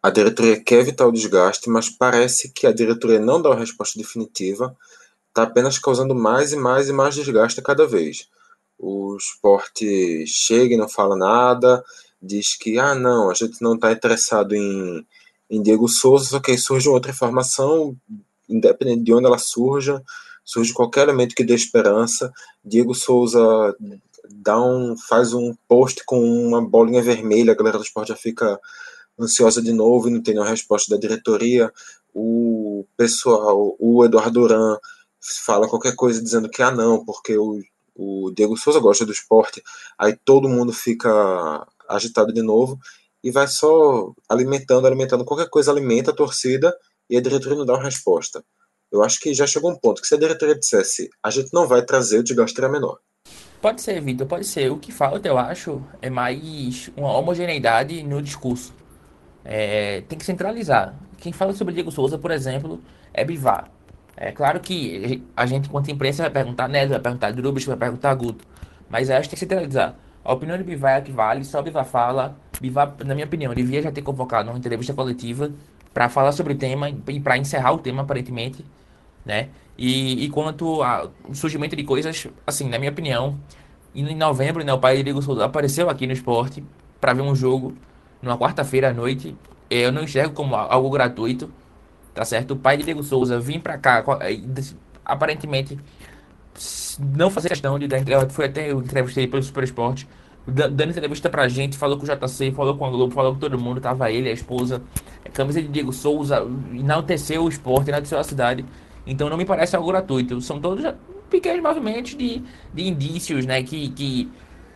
[0.00, 3.98] a diretoria quer evitar o desgaste, mas parece que a diretoria não dá uma resposta
[3.98, 4.76] definitiva
[5.30, 8.28] está apenas causando mais e mais e mais desgaste cada vez.
[8.78, 11.82] O esporte chega e não fala nada,
[12.20, 15.06] diz que, ah, não, a gente não está interessado em,
[15.48, 17.96] em Diego Souza, só que aí surge outra informação,
[18.48, 20.02] independente de onde ela surja,
[20.44, 22.32] surge qualquer elemento que dê esperança.
[22.64, 23.76] Diego Souza
[24.28, 28.58] dá um, faz um post com uma bolinha vermelha, a galera do esporte já fica
[29.18, 31.72] ansiosa de novo e não tem nenhuma resposta da diretoria.
[32.14, 34.78] O pessoal, o Eduardo Duran
[35.20, 37.60] fala qualquer coisa dizendo que ah não, porque o,
[37.94, 39.62] o Diego Souza gosta do esporte,
[39.98, 42.78] aí todo mundo fica agitado de novo
[43.22, 46.74] e vai só alimentando, alimentando, qualquer coisa alimenta a torcida
[47.08, 48.42] e a diretoria não dá uma resposta.
[48.90, 51.68] Eu acho que já chegou um ponto que se a diretoria dissesse a gente não
[51.68, 52.98] vai trazer, o desgaste seria menor.
[53.60, 54.72] Pode ser, Vitor, pode ser.
[54.72, 58.72] O que falta, eu acho, é mais uma homogeneidade no discurso.
[59.44, 60.98] É, tem que centralizar.
[61.18, 63.70] Quem fala sobre Diego Souza, por exemplo, é Bivar.
[64.20, 68.14] É claro que a gente, enquanto imprensa, vai perguntar Neto, vai perguntar Drubis, vai perguntar
[68.14, 68.44] Guto.
[68.90, 69.94] Mas acho que tem que centralizar.
[70.22, 72.36] A opinião de Bivar é que vale, só Bivar fala.
[72.60, 75.50] Bivar, na minha opinião, devia já ter convocado uma entrevista coletiva
[75.94, 78.62] para falar sobre o tema e para encerrar o tema, aparentemente.
[79.24, 79.48] Né?
[79.78, 83.38] E, e quanto ao surgimento de coisas, assim, na minha opinião,
[83.94, 86.62] em novembro, né, o pai de Diego Souza apareceu aqui no esporte
[87.00, 87.74] para ver um jogo
[88.20, 89.34] numa quarta-feira à noite.
[89.70, 91.50] Eu não enxergo como algo gratuito
[92.14, 92.52] tá certo?
[92.52, 94.04] O pai de Diego Souza vir para cá,
[95.04, 95.78] aparentemente
[96.98, 100.06] não fazer questão de dar foi até eu entrevistei pelo Super Esporte,
[100.46, 103.58] dando entrevista pra gente, falou com o JC, falou com a Globo, falou com todo
[103.58, 104.82] mundo, tava ele, a esposa,
[105.24, 108.64] a camisa de Diego Souza, enalteceu o esporte, enalteceu a cidade.
[109.06, 110.40] Então não me parece algo gratuito.
[110.40, 110.84] São todos
[111.28, 112.42] pequenos movimentos de,
[112.74, 114.30] de indícios, né, que, que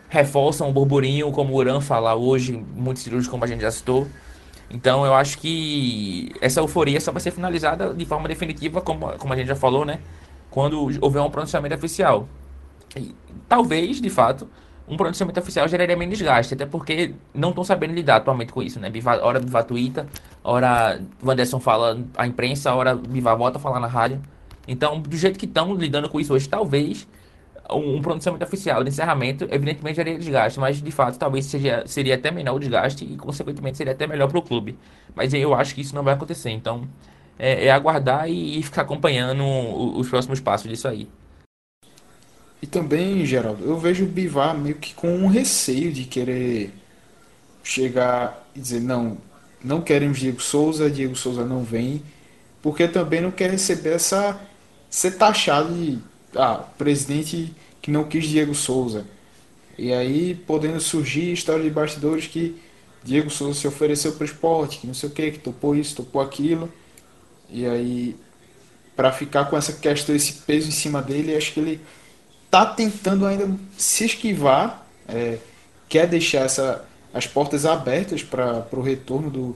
[0.07, 4.07] reforçam o burburinho, como o Uran fala hoje, muitos cirúrgicos, como a gente já citou.
[4.69, 9.33] Então eu acho que essa euforia só vai ser finalizada de forma definitiva, como, como
[9.33, 9.99] a gente já falou, né?
[10.49, 12.27] Quando houver um pronunciamento oficial.
[12.95, 13.13] E,
[13.47, 14.47] talvez, de fato,
[14.87, 18.79] um pronunciamento oficial geraria menos desgaste, até porque não estão sabendo lidar atualmente com isso,
[18.79, 18.89] né?
[18.89, 20.07] Biva, hora Biva twitta,
[20.43, 24.21] hora Wanderson fala à imprensa, hora Biva volta a falar na rádio.
[24.67, 27.07] Então, do jeito que estão lidando com isso hoje, talvez
[27.71, 32.15] um, um pronunciamento oficial de encerramento, evidentemente geraria desgaste, mas de fato talvez seja, seria
[32.15, 34.77] até menor o desgaste e, consequentemente, seria até melhor para o clube.
[35.15, 36.51] Mas eu acho que isso não vai acontecer.
[36.51, 36.87] Então,
[37.37, 39.43] é, é aguardar e, e, ficar acompanhando
[39.97, 41.07] os próximos passos disso aí.
[42.61, 46.73] E também, Geraldo, eu vejo o Bivar meio que com um receio de querer
[47.63, 49.17] chegar e dizer: não,
[49.63, 52.01] não queremos Diego Souza, Diego Souza não vem,
[52.61, 54.39] porque também não quer receber essa.
[54.89, 55.99] ser taxado de
[56.35, 59.05] ah, presidente que não quis Diego Souza.
[59.77, 62.59] E aí podendo surgir história de bastidores que
[63.03, 65.95] Diego Souza se ofereceu para o esporte, que não sei o que, que topou isso,
[65.95, 66.71] topou aquilo.
[67.49, 68.15] E aí,
[68.95, 71.81] para ficar com essa questão, esse peso em cima dele, acho que ele
[72.49, 75.37] tá tentando ainda se esquivar, é,
[75.87, 76.83] quer deixar essa,
[77.13, 79.55] as portas abertas para o retorno do,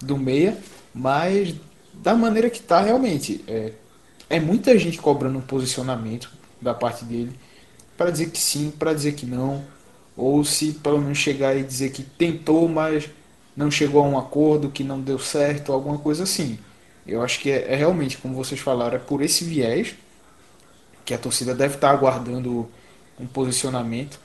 [0.00, 0.58] do Meia,
[0.92, 1.54] mas
[1.94, 3.42] da maneira que tá realmente.
[3.48, 3.72] É,
[4.32, 7.38] é muita gente cobrando um posicionamento da parte dele
[7.98, 9.62] para dizer que sim, para dizer que não,
[10.16, 13.10] ou se pelo menos chegar e dizer que tentou, mas
[13.54, 16.58] não chegou a um acordo, que não deu certo, alguma coisa assim.
[17.06, 19.94] Eu acho que é, é realmente, como vocês falaram, é por esse viés
[21.04, 22.66] que a torcida deve estar aguardando
[23.20, 24.18] um posicionamento,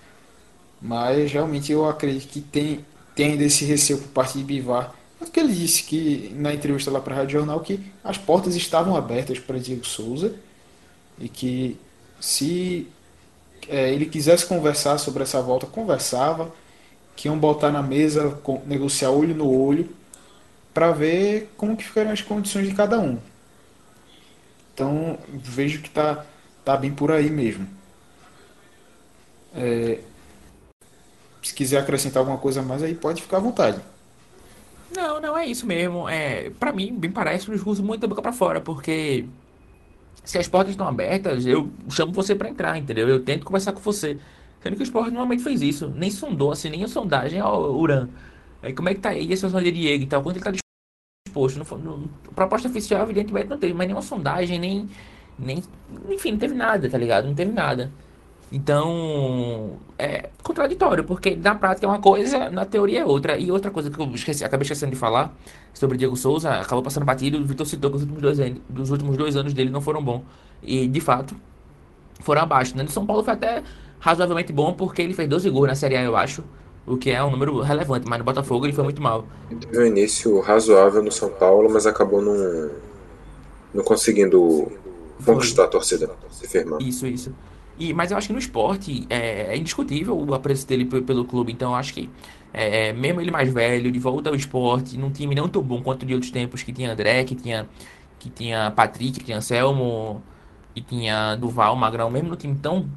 [0.82, 4.94] mas realmente eu acredito que tem, tem ainda esse receio por parte de Bivar
[5.26, 8.96] porque ele disse que na entrevista lá para a Rádio Jornal que as portas estavam
[8.96, 10.36] abertas para Diego Souza
[11.20, 11.78] e que
[12.20, 12.88] se
[13.68, 16.54] é, ele quisesse conversar sobre essa volta, conversava,
[17.16, 19.90] que iam botar na mesa, negociar olho no olho
[20.74, 23.18] para ver como que ficariam as condições de cada um.
[24.74, 26.24] Então vejo que tá,
[26.64, 27.68] tá bem por aí mesmo.
[29.56, 30.00] É,
[31.42, 33.82] se quiser acrescentar alguma coisa mais aí, pode ficar à vontade.
[34.96, 36.08] Não, não é isso mesmo.
[36.08, 39.26] É, para mim, bem parece um discurso muito da boca para fora, porque
[40.24, 43.08] se as portas estão abertas, eu chamo você para entrar, entendeu?
[43.08, 44.18] Eu tento conversar com você.
[44.62, 48.10] Sendo que o esporte normalmente fez isso, nem sondou assim, nem a sondagem ao Uran.
[48.62, 50.24] Aí como é que tá aí a situação de Diego e tal?
[50.24, 50.52] Quanto ele tá
[51.26, 51.58] disposto?
[51.58, 54.90] Não, não, proposta oficial, evidentemente, não teve, mas nenhuma sondagem, nem,
[55.38, 55.64] nem.
[56.10, 57.28] Enfim, não teve nada, tá ligado?
[57.28, 57.92] Não teve nada.
[58.52, 63.38] Então, é contraditório, porque na prática é uma coisa, na teoria é outra.
[63.38, 65.36] E outra coisa que eu esqueci, acabei esquecendo de falar
[65.74, 68.90] sobre Diego Souza, acabou passando batido, o Vitor citou que os últimos dois, anos, dos
[68.90, 70.22] últimos dois anos dele não foram bons.
[70.64, 71.36] E, de fato,
[72.22, 72.76] foram abaixo.
[72.76, 72.84] Né?
[72.84, 73.64] No São Paulo foi até
[74.00, 76.44] razoavelmente bom, porque ele fez 12 gols na Série A, eu acho.
[76.86, 79.26] O que é um número relevante, mas no Botafogo ele foi muito mal.
[79.52, 82.72] Ele teve um início razoável no São Paulo, mas acabou não,
[83.74, 84.72] não conseguindo
[85.26, 86.82] conquistar a torcida, se firmar.
[86.82, 87.34] Isso, isso.
[87.80, 91.52] E, mas eu acho que no esporte é, é indiscutível o apreço dele pelo clube.
[91.52, 92.10] Então acho que
[92.54, 96.06] é, mesmo ele mais velho, de volta ao esporte, num time não tão bom quanto
[96.06, 97.68] de outros tempos, que tinha André, que tinha,
[98.20, 100.24] que tinha Patrick, que tinha Anselmo,
[100.74, 102.90] que tinha Duval, Magrão, mesmo no time tão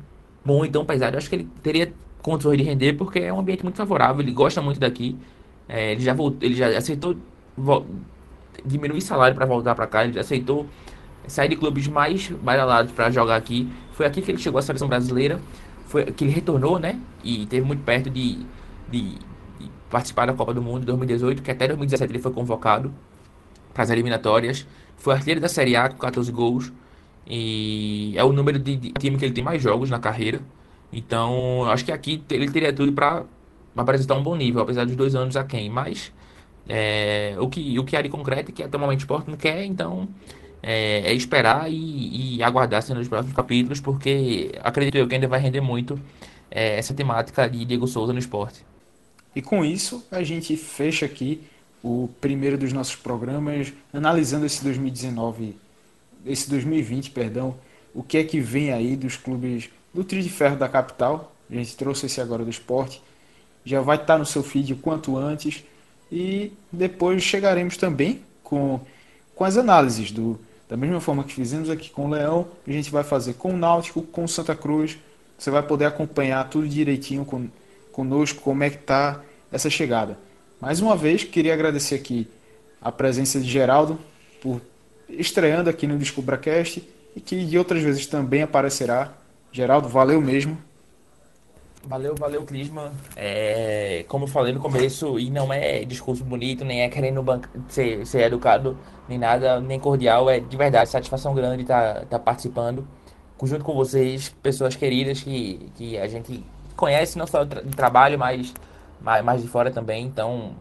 [0.44, 3.62] bom e tão pesado, acho que ele teria condições de render, porque é um ambiente
[3.62, 5.16] muito favorável, ele gosta muito daqui.
[5.68, 7.16] É, ele já voltou, ele já aceitou
[8.64, 10.66] diminuir salário para voltar para cá, ele já aceitou
[11.26, 13.68] sair de clubes mais badalados para jogar aqui.
[14.00, 15.38] Foi aqui que ele chegou à seleção brasileira,
[15.84, 16.98] foi que ele retornou, né?
[17.22, 18.46] E teve muito perto de,
[18.90, 22.90] de, de participar da Copa do Mundo em 2018, que até 2017 ele foi convocado
[23.74, 24.66] para as eliminatórias.
[24.96, 26.72] Foi artilheiro da Série A com 14 gols.
[27.26, 30.40] E é o número de, de time que ele tem mais jogos na carreira.
[30.90, 33.24] Então, acho que aqui ele teria tudo para
[33.76, 35.68] apresentar um bom nível, apesar dos dois anos a quem.
[35.68, 36.10] Mas
[36.66, 39.28] é, o, que, o que há de concreto é que até o momento o Sport
[39.28, 40.08] não quer, então
[40.62, 45.40] é, é esperar e, e aguardar nos próximos capítulos, porque acredito eu que ainda vai
[45.40, 46.00] render muito
[46.50, 48.64] é, essa temática de Diego Souza no esporte.
[49.34, 51.40] E com isso, a gente fecha aqui
[51.82, 55.56] o primeiro dos nossos programas, analisando esse 2019,
[56.26, 57.54] esse 2020, perdão,
[57.94, 61.32] o que é que vem aí dos clubes do Trio de Ferro da capital.
[61.50, 63.02] A gente trouxe esse agora do esporte.
[63.64, 65.64] Já vai estar no seu feed o quanto antes.
[66.10, 68.80] E depois chegaremos também com,
[69.34, 70.38] com as análises do,
[70.70, 73.56] da mesma forma que fizemos aqui com o Leão, a gente vai fazer com o
[73.56, 74.96] Náutico, com o Santa Cruz.
[75.36, 77.48] Você vai poder acompanhar tudo direitinho com,
[77.90, 80.16] conosco, como é que está essa chegada.
[80.60, 82.28] Mais uma vez, queria agradecer aqui
[82.80, 83.98] a presença de Geraldo
[84.40, 84.60] por
[85.08, 89.12] estreando aqui no DescubraCast e que de outras vezes também aparecerá.
[89.50, 90.56] Geraldo, valeu mesmo.
[91.84, 92.90] Valeu, valeu, Clisman.
[93.16, 97.24] É, como eu falei no começo, e não é discurso bonito, nem é querendo
[97.68, 98.76] ser, ser educado,
[99.08, 100.28] nem nada, nem cordial.
[100.28, 102.86] É de verdade, satisfação grande estar tá, tá participando,
[103.42, 106.44] junto com vocês, pessoas queridas que, que a gente
[106.76, 108.52] conhece, não só de trabalho, mas
[109.00, 110.04] mais, mais de fora também.
[110.04, 110.54] Então,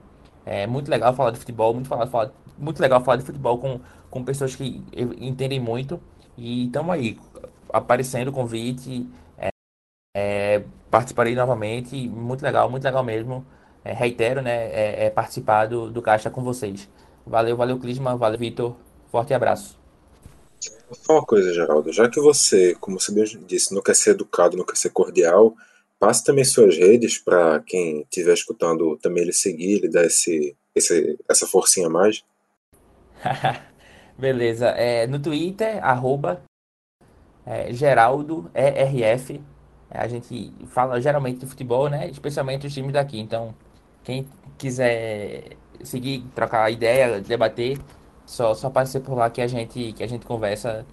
[0.45, 3.79] é muito legal falar de futebol, muito, falar, falar, muito legal falar de futebol com,
[4.09, 4.83] com pessoas que
[5.19, 5.99] entendem muito.
[6.37, 7.19] E estamos aí,
[7.71, 9.07] aparecendo o convite.
[10.15, 13.45] É, participarei novamente, muito legal, muito legal mesmo.
[13.83, 16.89] É, reitero, né, é, é participar do, do Caixa com vocês.
[17.25, 18.75] Valeu, valeu, Clisma, valeu, Vitor.
[19.11, 19.79] Forte abraço.
[20.91, 21.91] Só uma coisa, Geraldo.
[21.91, 23.13] Já que você, como você
[23.47, 25.53] disse, não quer ser educado, não quer ser cordial,
[25.99, 31.17] passe também suas redes para quem estiver escutando também ele seguir, ele dar esse, esse,
[31.29, 32.23] essa forcinha a mais.
[34.17, 34.67] Beleza.
[34.69, 36.41] É, no Twitter, arroba
[37.45, 39.41] é, Geraldo ERF.
[39.89, 42.07] A gente fala geralmente de futebol, né?
[42.09, 43.19] Especialmente os times daqui.
[43.19, 43.55] Então,
[44.03, 44.27] quem
[44.57, 47.79] quiser seguir, trocar ideia, debater,
[48.25, 50.85] só, só aparecer por lá que a gente, que a gente conversa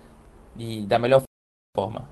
[0.56, 1.22] e da melhor
[1.76, 2.08] forma.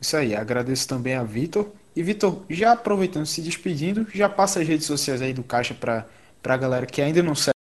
[0.00, 1.70] Isso aí, agradeço também a Vitor.
[1.94, 6.06] E Vitor, já aproveitando, se despedindo, já passa as redes sociais aí do Caixa para
[6.42, 7.52] a galera que ainda não segue.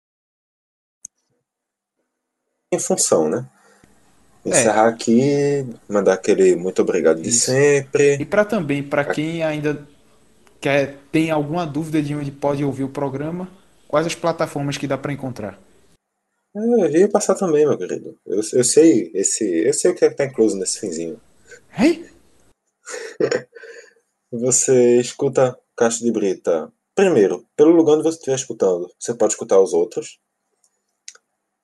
[2.73, 3.47] Em função, né?
[4.45, 4.89] Encerrar é.
[4.89, 7.47] aqui, mandar aquele muito obrigado de Isso.
[7.47, 8.15] sempre.
[8.15, 9.87] E para também, para quem ainda
[10.61, 13.49] quer tem alguma dúvida de onde pode ouvir o programa,
[13.87, 15.59] quais as plataformas que dá para encontrar?
[16.57, 18.17] É, eu ia passar também, meu querido.
[18.27, 21.21] Eu, eu sei esse, eu sei o que é que tá incluso nesse finzinho.
[21.79, 22.09] Hey?
[24.33, 26.73] você escuta Caixa de Brita.
[26.95, 30.19] Primeiro, pelo lugar onde você estiver escutando, você pode escutar os outros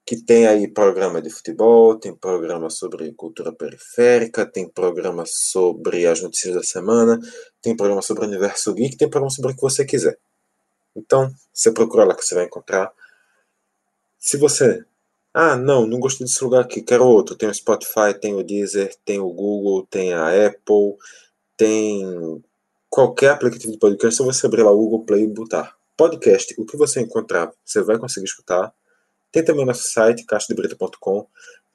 [0.07, 6.23] que tem aí programa de futebol, tem programa sobre cultura periférica, tem programa sobre as
[6.23, 7.19] notícias da semana,
[7.61, 10.17] tem programa sobre o universo geek, tem programa sobre o que você quiser.
[10.95, 12.93] Então, você procura lá que você vai encontrar.
[14.17, 14.85] Se você.
[15.35, 17.37] Ah, não, não gostei desse lugar aqui, quero outro.
[17.37, 20.97] Tem o Spotify, tem o Deezer, tem o Google, tem a Apple,
[21.57, 22.43] tem
[22.89, 24.17] qualquer aplicativo de podcast.
[24.17, 27.83] Se você abrir lá o Google Play e botar podcast, o que você encontrar, você
[27.83, 28.73] vai conseguir escutar.
[29.33, 31.27] Tem também o nosso site, caixadebrita.com.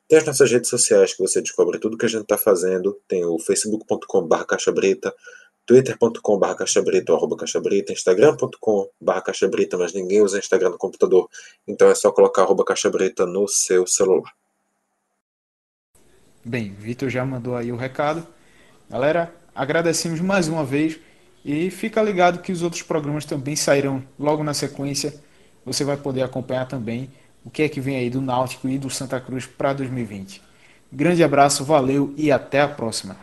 [0.08, 2.99] Tem as nossas redes sociais que você descobre tudo que a gente está fazendo.
[3.08, 5.14] Tem o facebook.com.br caixabrita,
[5.66, 11.30] twitter.com.br caixabrita, arroba caixabrita, instagram.com.br caixabrita, mas ninguém usa Instagram no computador.
[11.68, 14.34] Então é só colocar arroba caixabrita no seu celular.
[16.43, 18.28] Bem, Vitor já mandou aí o recado.
[18.89, 20.99] Galera, agradecemos mais uma vez
[21.45, 25.14] e fica ligado que os outros programas também sairão logo na sequência.
[25.64, 27.10] Você vai poder acompanhar também
[27.44, 30.42] o que é que vem aí do Náutico e do Santa Cruz para 2020.
[30.92, 33.16] Grande abraço, valeu e até a próxima.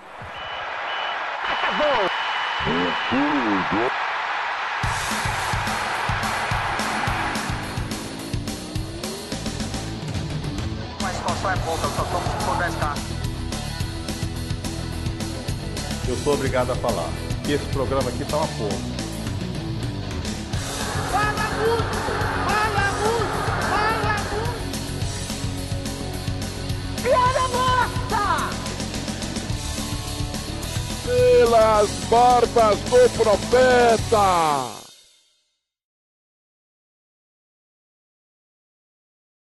[11.48, 13.18] É eu só tomo se for 10k.
[16.08, 17.08] Eu sou obrigado a falar
[17.44, 18.78] que esse programa aqui tá uma porra.
[21.10, 22.17] Fala muito!
[31.08, 34.77] Pelas barbas do profeta!